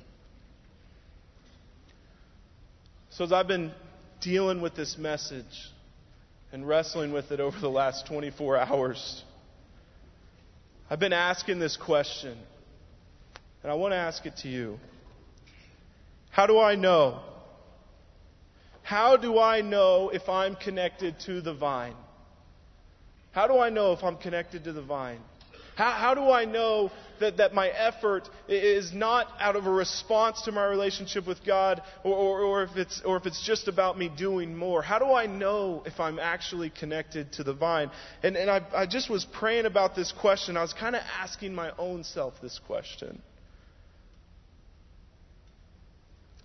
So, 3.11 3.24
as 3.24 3.33
I've 3.33 3.48
been 3.48 3.72
dealing 4.20 4.61
with 4.61 4.74
this 4.74 4.98
message, 4.98 5.44
and 6.55 6.69
wrestling 6.69 7.12
with 7.12 7.33
it 7.33 7.40
over 7.40 7.59
the 7.59 7.69
last 7.69 8.07
24 8.07 8.57
hours. 8.57 9.25
I've 10.88 11.01
been 11.01 11.12
asking 11.12 11.59
this 11.59 11.77
question, 11.77 12.38
and 13.64 13.73
I 13.73 13.75
want 13.75 13.90
to 13.90 13.97
ask 13.97 14.25
it 14.25 14.37
to 14.43 14.49
you. 14.49 14.79
How 16.31 16.47
do 16.47 16.61
I 16.61 16.77
know? 16.77 17.23
How 18.85 19.17
do 19.17 19.37
I 19.40 19.62
know 19.62 20.11
if 20.11 20.29
I'm 20.29 20.55
connected 20.55 21.19
to 21.27 21.40
the 21.40 21.55
vine? 21.55 21.97
How 23.33 23.49
do 23.49 23.59
I 23.59 23.71
know 23.71 23.93
if 23.93 24.05
I'm 24.05 24.17
connected 24.17 24.62
to 24.62 24.73
the 24.73 24.83
vine? 24.83 25.23
How, 25.77 25.91
how 25.91 26.15
do 26.15 26.31
I 26.31 26.45
know 26.45 26.91
that, 27.21 27.39
that 27.39 27.55
my 27.55 27.69
effort 27.69 28.29
is 28.49 28.93
not 28.93 29.29
out 29.41 29.57
of 29.57 29.67
a 29.67 29.71
response 29.71 30.43
to 30.43 30.53
my 30.53 30.65
relationship 30.65 31.27
with 31.27 31.45
God 31.45 31.83
or, 32.05 32.15
or, 32.15 32.41
or, 32.41 32.63
if 32.63 32.77
it's, 32.77 33.01
or 33.05 33.17
if 33.17 33.27
it's 33.27 33.45
just 33.45 33.69
about 33.69 33.99
me 33.99 34.09
doing 34.09 34.57
more? 34.57 34.83
How 34.83 34.99
do 34.99 35.07
I 35.07 35.27
know 35.27 35.83
if 35.87 35.99
I'm 35.99 36.19
actually 36.19 36.71
connected 36.71 37.33
to 37.35 37.45
the 37.45 37.55
vine? 37.55 37.91
And, 38.23 38.37
and 38.37 38.51
I, 38.51 38.63
I 38.75 38.87
just 38.87 39.11
was 39.11 39.25
praying 39.25 39.67
about 39.67 39.97
this 39.97 40.13
question. 40.13 40.57
I 40.57 40.63
was 40.63 40.73
kind 40.73 40.95
of 40.95 41.03
asking 41.21 41.55
my 41.55 41.73
own 41.79 42.05
self 42.05 42.35
this 42.41 42.61
question. 42.67 43.21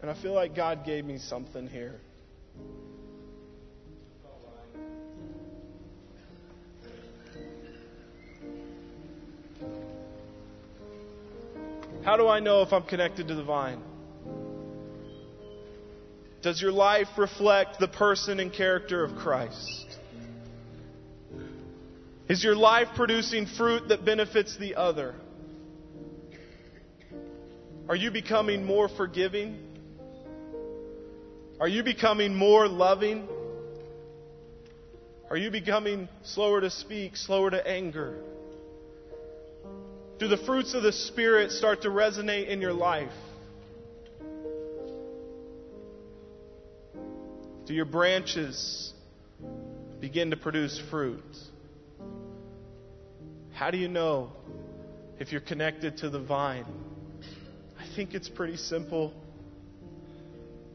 And 0.01 0.09
I 0.09 0.19
feel 0.21 0.33
like 0.33 0.55
God 0.55 0.85
gave 0.85 1.03
me 1.03 1.17
something 1.17 1.67
here. 1.67 1.99
How 12.09 12.17
do 12.17 12.27
I 12.27 12.39
know 12.39 12.63
if 12.63 12.73
I'm 12.73 12.81
connected 12.81 13.27
to 13.27 13.35
the 13.35 13.43
vine? 13.43 13.83
Does 16.41 16.59
your 16.59 16.71
life 16.71 17.07
reflect 17.17 17.79
the 17.79 17.87
person 17.87 18.39
and 18.39 18.51
character 18.51 19.03
of 19.03 19.15
Christ? 19.15 19.85
Is 22.27 22.43
your 22.43 22.55
life 22.55 22.87
producing 22.95 23.45
fruit 23.45 23.89
that 23.89 24.05
benefits 24.05 24.57
the 24.57 24.73
other? 24.73 25.13
Are 27.87 27.95
you 27.95 28.09
becoming 28.09 28.65
more 28.65 28.89
forgiving? 28.89 29.59
Are 31.59 31.67
you 31.67 31.83
becoming 31.83 32.33
more 32.33 32.67
loving? 32.67 33.27
Are 35.29 35.37
you 35.37 35.51
becoming 35.51 36.09
slower 36.23 36.59
to 36.59 36.71
speak, 36.71 37.17
slower 37.17 37.51
to 37.51 37.67
anger? 37.67 38.19
Do 40.19 40.27
the 40.27 40.37
fruits 40.37 40.73
of 40.73 40.83
the 40.83 40.91
Spirit 40.91 41.49
start 41.51 41.83
to 41.83 41.89
resonate 41.89 42.49
in 42.49 42.59
your 42.59 42.73
life? 42.73 43.11
Do 47.65 47.73
your 47.73 47.85
branches 47.85 48.93
begin 50.01 50.31
to 50.31 50.37
produce 50.37 50.81
fruit? 50.89 51.23
How 53.53 53.71
do 53.71 53.77
you 53.77 53.87
know 53.87 54.33
if 55.19 55.31
you're 55.31 55.41
connected 55.41 55.97
to 55.97 56.09
the 56.09 56.19
vine, 56.19 56.65
I 57.77 57.85
think 57.95 58.13
it's 58.13 58.29
pretty 58.29 58.55
simple. 58.55 59.13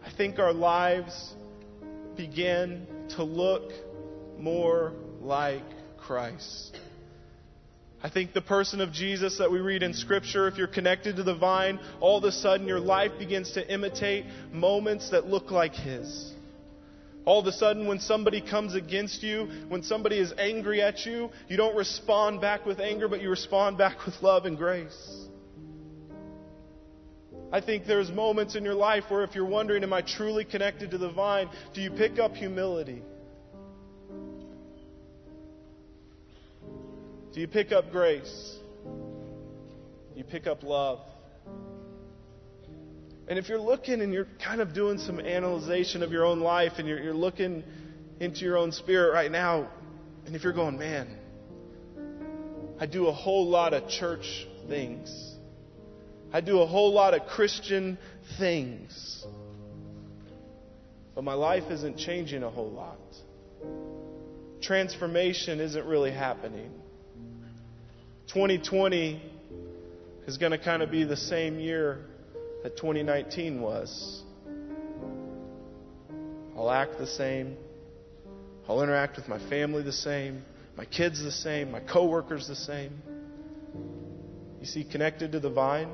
I 0.04 0.10
think 0.16 0.38
our 0.38 0.52
lives 0.52 1.34
begin 2.16 2.86
to 3.16 3.24
look 3.24 3.72
more 4.38 4.92
like 5.20 5.64
Christ. 5.98 6.78
I 8.04 8.10
think 8.10 8.34
the 8.34 8.42
person 8.42 8.82
of 8.82 8.92
Jesus 8.92 9.38
that 9.38 9.50
we 9.50 9.60
read 9.60 9.82
in 9.82 9.94
Scripture, 9.94 10.46
if 10.46 10.58
you're 10.58 10.66
connected 10.66 11.16
to 11.16 11.22
the 11.22 11.34
vine, 11.34 11.80
all 12.00 12.18
of 12.18 12.24
a 12.24 12.32
sudden 12.32 12.66
your 12.66 12.78
life 12.78 13.12
begins 13.18 13.52
to 13.52 13.72
imitate 13.72 14.26
moments 14.52 15.08
that 15.08 15.26
look 15.26 15.50
like 15.50 15.72
His. 15.72 16.32
All 17.24 17.40
of 17.40 17.46
a 17.46 17.52
sudden, 17.52 17.86
when 17.86 18.00
somebody 18.00 18.42
comes 18.42 18.74
against 18.74 19.22
you, 19.22 19.48
when 19.68 19.82
somebody 19.82 20.18
is 20.18 20.34
angry 20.36 20.82
at 20.82 21.06
you, 21.06 21.30
you 21.48 21.56
don't 21.56 21.74
respond 21.74 22.42
back 22.42 22.66
with 22.66 22.78
anger, 22.78 23.08
but 23.08 23.22
you 23.22 23.30
respond 23.30 23.78
back 23.78 24.04
with 24.04 24.20
love 24.20 24.44
and 24.44 24.58
grace. 24.58 25.24
I 27.50 27.62
think 27.62 27.86
there's 27.86 28.10
moments 28.10 28.54
in 28.54 28.64
your 28.64 28.74
life 28.74 29.04
where 29.08 29.24
if 29.24 29.34
you're 29.34 29.46
wondering, 29.46 29.82
am 29.82 29.94
I 29.94 30.02
truly 30.02 30.44
connected 30.44 30.90
to 30.90 30.98
the 30.98 31.10
vine, 31.10 31.48
do 31.72 31.80
you 31.80 31.90
pick 31.90 32.18
up 32.18 32.34
humility? 32.34 33.02
Do 37.34 37.40
you 37.40 37.48
pick 37.48 37.72
up 37.72 37.90
grace? 37.90 38.58
You 40.14 40.22
pick 40.22 40.46
up 40.46 40.62
love? 40.62 41.00
And 43.26 43.40
if 43.40 43.48
you're 43.48 43.58
looking 43.58 44.02
and 44.02 44.12
you're 44.12 44.28
kind 44.40 44.60
of 44.60 44.72
doing 44.72 44.98
some 44.98 45.18
analyzation 45.18 46.04
of 46.04 46.12
your 46.12 46.24
own 46.24 46.38
life 46.38 46.74
and 46.78 46.86
you're, 46.86 47.00
you're 47.00 47.12
looking 47.12 47.64
into 48.20 48.44
your 48.44 48.56
own 48.56 48.70
spirit 48.70 49.12
right 49.12 49.32
now, 49.32 49.68
and 50.24 50.36
if 50.36 50.44
you're 50.44 50.52
going, 50.52 50.78
man, 50.78 51.08
I 52.78 52.86
do 52.86 53.08
a 53.08 53.12
whole 53.12 53.48
lot 53.48 53.74
of 53.74 53.88
church 53.88 54.46
things. 54.68 55.34
I 56.32 56.40
do 56.40 56.60
a 56.60 56.66
whole 56.66 56.92
lot 56.92 57.14
of 57.14 57.26
Christian 57.26 57.98
things. 58.38 59.26
But 61.16 61.24
my 61.24 61.34
life 61.34 61.64
isn't 61.68 61.98
changing 61.98 62.44
a 62.44 62.50
whole 62.50 62.70
lot. 62.70 62.98
Transformation 64.62 65.58
isn't 65.58 65.84
really 65.84 66.12
happening. 66.12 66.70
2020 68.34 69.22
is 70.26 70.38
going 70.38 70.50
to 70.50 70.58
kind 70.58 70.82
of 70.82 70.90
be 70.90 71.04
the 71.04 71.16
same 71.16 71.60
year 71.60 72.04
that 72.64 72.76
2019 72.76 73.60
was. 73.60 74.24
I'll 76.56 76.68
act 76.68 76.98
the 76.98 77.06
same. 77.06 77.56
I'll 78.68 78.82
interact 78.82 79.14
with 79.18 79.28
my 79.28 79.38
family 79.48 79.84
the 79.84 79.92
same, 79.92 80.42
my 80.76 80.84
kids 80.84 81.22
the 81.22 81.30
same, 81.30 81.70
my 81.70 81.78
coworkers 81.78 82.48
the 82.48 82.56
same. 82.56 83.00
You 84.58 84.66
see, 84.66 84.82
connected 84.82 85.30
to 85.30 85.38
the 85.38 85.50
vine, 85.50 85.90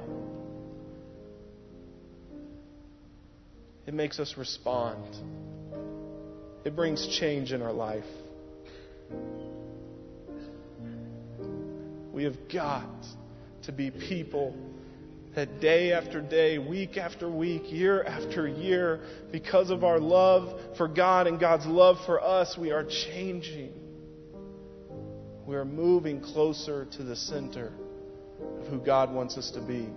it 3.87 3.93
makes 3.93 4.19
us 4.19 4.37
respond. 4.39 5.05
It 6.65 6.75
brings 6.75 7.07
change 7.07 7.53
in 7.53 7.61
our 7.61 7.73
life. 7.73 8.05
We 12.13 12.25
have 12.25 12.49
got 12.53 13.07
to 13.65 13.73
be 13.73 13.91
people 13.91 14.57
that 15.35 15.61
day 15.61 15.93
after 15.93 16.21
day, 16.21 16.59
week 16.59 16.97
after 16.97 17.31
week, 17.31 17.71
year 17.71 18.03
after 18.03 18.49
year, 18.49 19.01
because 19.31 19.71
of 19.71 19.85
our 19.85 20.01
love 20.01 20.77
for 20.77 20.89
God 20.89 21.29
and 21.29 21.39
God's 21.39 21.67
love 21.67 21.99
for 22.05 22.21
us, 22.21 22.59
we 22.59 22.73
are 22.73 22.85
changing. 22.85 23.73
We 25.47 25.55
are 25.55 25.65
moving 25.65 26.21
closer 26.21 26.87
to 26.97 27.05
the 27.05 27.15
center 27.15 27.73
of 28.61 28.67
who 28.67 28.79
God 28.79 29.13
wants 29.15 29.39
us 29.39 29.53
to 29.53 29.61
be. 29.61 29.89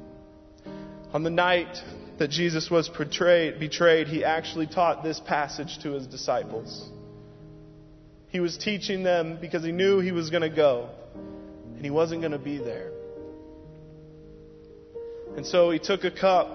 On 1.14 1.24
the 1.24 1.32
night 1.32 1.78
that 2.20 2.30
Jesus 2.30 2.70
was 2.70 2.90
betrayed, 2.90 3.60
betrayed, 3.60 4.08
he 4.08 4.24
actually 4.24 4.68
taught 4.68 5.04
this 5.04 5.20
passage 5.20 5.80
to 5.82 5.94
his 5.94 6.06
disciples. 6.06 6.90
He 8.30 8.40
was 8.40 8.58
teaching 8.58 9.04
them 9.04 9.38
because 9.42 9.64
he 9.64 9.72
knew 9.72 10.00
he 10.00 10.12
was 10.12 10.30
going 10.30 10.42
to 10.42 10.56
go 10.56 10.90
and 11.84 11.92
he 11.92 11.92
wasn't 11.92 12.22
going 12.22 12.32
to 12.32 12.40
be 12.40 12.60
there. 12.60 12.92
And 15.36 15.46
so 15.46 15.70
he 15.70 15.80
took 15.80 16.06
a 16.06 16.12
cup 16.12 16.48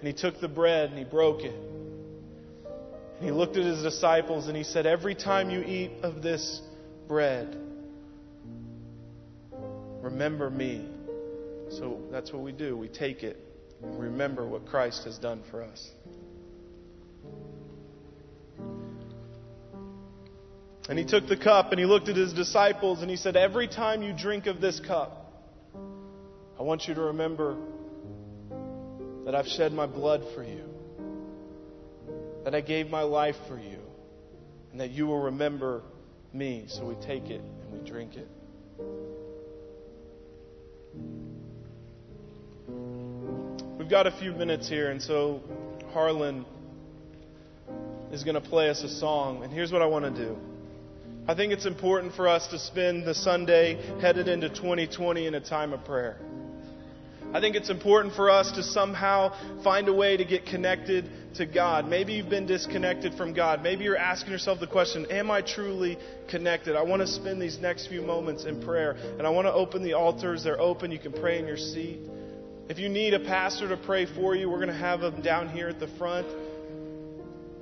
and 0.00 0.04
he 0.04 0.12
took 0.12 0.40
the 0.40 0.48
bread 0.48 0.90
and 0.90 0.98
he 0.98 1.04
broke 1.04 1.42
it. 1.42 1.54
And 1.54 3.24
he 3.24 3.30
looked 3.30 3.56
at 3.56 3.62
his 3.62 3.84
disciples 3.84 4.48
and 4.48 4.56
he 4.56 4.64
said, 4.64 4.84
Every 4.84 5.14
time 5.14 5.48
you 5.50 5.60
eat 5.60 5.92
of 6.02 6.22
this 6.22 6.60
bread, 7.06 7.56
remember 10.02 10.50
me. 10.50 10.84
So 11.70 12.00
that's 12.10 12.32
what 12.32 12.42
we 12.42 12.50
do. 12.50 12.76
We 12.76 12.88
take 12.88 13.22
it 13.22 13.40
and 13.80 13.96
remember 13.96 14.44
what 14.44 14.66
Christ 14.66 15.04
has 15.04 15.18
done 15.18 15.44
for 15.52 15.62
us. 15.62 15.88
And 20.88 20.98
he 20.98 21.04
took 21.04 21.26
the 21.26 21.36
cup 21.36 21.72
and 21.72 21.80
he 21.80 21.86
looked 21.86 22.08
at 22.08 22.16
his 22.16 22.32
disciples 22.32 23.02
and 23.02 23.10
he 23.10 23.16
said, 23.16 23.36
Every 23.36 23.66
time 23.66 24.02
you 24.02 24.12
drink 24.12 24.46
of 24.46 24.60
this 24.60 24.78
cup, 24.78 25.32
I 26.58 26.62
want 26.62 26.86
you 26.86 26.94
to 26.94 27.00
remember 27.02 27.56
that 29.24 29.34
I've 29.34 29.48
shed 29.48 29.72
my 29.72 29.86
blood 29.86 30.22
for 30.34 30.44
you, 30.44 30.62
that 32.44 32.54
I 32.54 32.60
gave 32.60 32.88
my 32.88 33.02
life 33.02 33.34
for 33.48 33.58
you, 33.58 33.78
and 34.70 34.80
that 34.80 34.90
you 34.90 35.06
will 35.06 35.22
remember 35.24 35.82
me. 36.32 36.66
So 36.68 36.86
we 36.86 36.94
take 37.04 37.30
it 37.30 37.40
and 37.40 37.72
we 37.72 37.88
drink 37.88 38.14
it. 38.14 38.28
We've 43.76 43.90
got 43.90 44.06
a 44.06 44.12
few 44.12 44.32
minutes 44.32 44.68
here, 44.68 44.90
and 44.90 45.02
so 45.02 45.40
Harlan 45.92 46.46
is 48.12 48.22
going 48.22 48.34
to 48.34 48.40
play 48.40 48.68
us 48.68 48.82
a 48.84 48.88
song. 48.88 49.42
And 49.42 49.52
here's 49.52 49.72
what 49.72 49.82
I 49.82 49.86
want 49.86 50.04
to 50.04 50.10
do. 50.10 50.36
I 51.28 51.34
think 51.34 51.52
it's 51.52 51.66
important 51.66 52.14
for 52.14 52.28
us 52.28 52.46
to 52.48 52.58
spend 52.58 53.04
the 53.04 53.14
Sunday 53.14 53.74
headed 54.00 54.28
into 54.28 54.48
2020 54.48 55.26
in 55.26 55.34
a 55.34 55.40
time 55.40 55.72
of 55.72 55.84
prayer. 55.84 56.18
I 57.34 57.40
think 57.40 57.56
it's 57.56 57.68
important 57.68 58.14
for 58.14 58.30
us 58.30 58.52
to 58.52 58.62
somehow 58.62 59.32
find 59.64 59.88
a 59.88 59.92
way 59.92 60.16
to 60.16 60.24
get 60.24 60.46
connected 60.46 61.10
to 61.34 61.44
God. 61.44 61.88
Maybe 61.88 62.12
you've 62.12 62.30
been 62.30 62.46
disconnected 62.46 63.14
from 63.14 63.34
God. 63.34 63.60
Maybe 63.60 63.82
you're 63.82 63.96
asking 63.96 64.30
yourself 64.30 64.60
the 64.60 64.68
question, 64.68 65.06
Am 65.10 65.28
I 65.32 65.42
truly 65.42 65.98
connected? 66.28 66.76
I 66.76 66.82
want 66.82 67.02
to 67.02 67.08
spend 67.08 67.42
these 67.42 67.58
next 67.58 67.88
few 67.88 68.02
moments 68.02 68.44
in 68.44 68.62
prayer. 68.62 68.92
And 68.92 69.26
I 69.26 69.30
want 69.30 69.48
to 69.48 69.52
open 69.52 69.82
the 69.82 69.94
altars. 69.94 70.44
They're 70.44 70.60
open. 70.60 70.92
You 70.92 71.00
can 71.00 71.12
pray 71.12 71.40
in 71.40 71.46
your 71.48 71.56
seat. 71.56 71.98
If 72.68 72.78
you 72.78 72.88
need 72.88 73.14
a 73.14 73.20
pastor 73.20 73.68
to 73.68 73.76
pray 73.76 74.06
for 74.06 74.36
you, 74.36 74.48
we're 74.48 74.64
going 74.64 74.68
to 74.68 74.74
have 74.74 75.00
them 75.00 75.22
down 75.22 75.48
here 75.48 75.68
at 75.68 75.80
the 75.80 75.88
front. 75.98 76.28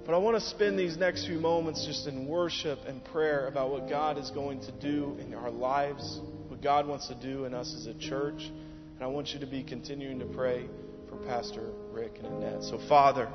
But 0.05 0.15
I 0.15 0.19
want 0.19 0.37
to 0.37 0.41
spend 0.41 0.79
these 0.79 0.99
next 0.99 1.27
few 1.27 1.39
moments 1.39 1.87
just 1.87 2.07
in 2.07 2.27
worship 2.27 2.79
and 2.87 3.03
prayer 3.07 3.47
about 3.47 3.71
what 3.71 3.89
God 3.89 4.19
is 4.19 4.31
going 4.31 4.61
to 4.61 4.73
do 4.73 5.17
in 5.19 5.33
our 5.33 5.51
lives, 5.51 6.21
what 6.49 6.61
God 6.63 6.87
wants 6.87 7.09
to 7.09 7.15
do 7.15 7.47
in 7.47 7.55
us 7.55 7.75
as 7.75 7.87
a 7.87 7.95
church. 7.95 8.43
And 8.43 9.03
I 9.03 9.07
want 9.07 9.31
you 9.31 9.41
to 9.41 9.47
be 9.47 9.63
continuing 9.63 10.19
to 10.19 10.27
pray 10.27 10.67
for 11.09 11.17
Pastor 11.17 11.71
Rick 11.91 12.19
and 12.23 12.27
Annette. 12.27 12.65
So, 12.65 12.79
Father, 12.87 13.31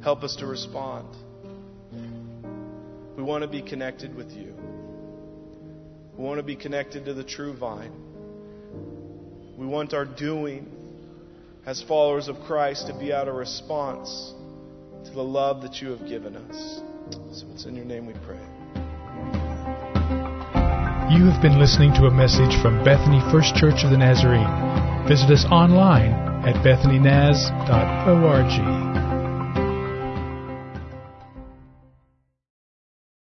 help 0.00 0.22
us 0.22 0.36
to 0.36 0.46
respond. 0.46 1.08
We 3.16 3.24
want 3.24 3.42
to 3.42 3.48
be 3.48 3.60
connected 3.60 4.14
with 4.14 4.30
you. 4.30 4.54
We 6.16 6.24
want 6.24 6.38
to 6.38 6.44
be 6.44 6.54
connected 6.54 7.06
to 7.06 7.14
the 7.14 7.24
true 7.24 7.52
vine. 7.56 7.92
We 9.58 9.66
want 9.66 9.92
our 9.92 10.04
doing 10.04 10.70
as 11.66 11.82
followers 11.82 12.28
of 12.28 12.36
Christ 12.46 12.86
to 12.86 12.96
be 12.96 13.12
out 13.12 13.26
of 13.26 13.34
response 13.34 14.34
to 15.04 15.10
the 15.12 15.22
love 15.22 15.62
that 15.62 15.80
you 15.80 15.90
have 15.90 16.06
given 16.08 16.36
us. 16.36 16.80
So 17.32 17.46
it's 17.52 17.66
in 17.66 17.76
your 17.76 17.84
name 17.84 18.06
we 18.06 18.14
pray. 18.24 18.40
You 21.10 21.26
have 21.26 21.42
been 21.42 21.58
listening 21.58 21.92
to 21.94 22.06
a 22.06 22.10
message 22.10 22.60
from 22.62 22.84
Bethany 22.84 23.20
First 23.32 23.56
Church 23.56 23.84
of 23.84 23.90
the 23.90 23.98
Nazarene. 23.98 24.46
Visit 25.08 25.30
us 25.30 25.44
online 25.50 26.12
at 26.46 26.54
bethanynaz.org. 26.64 28.79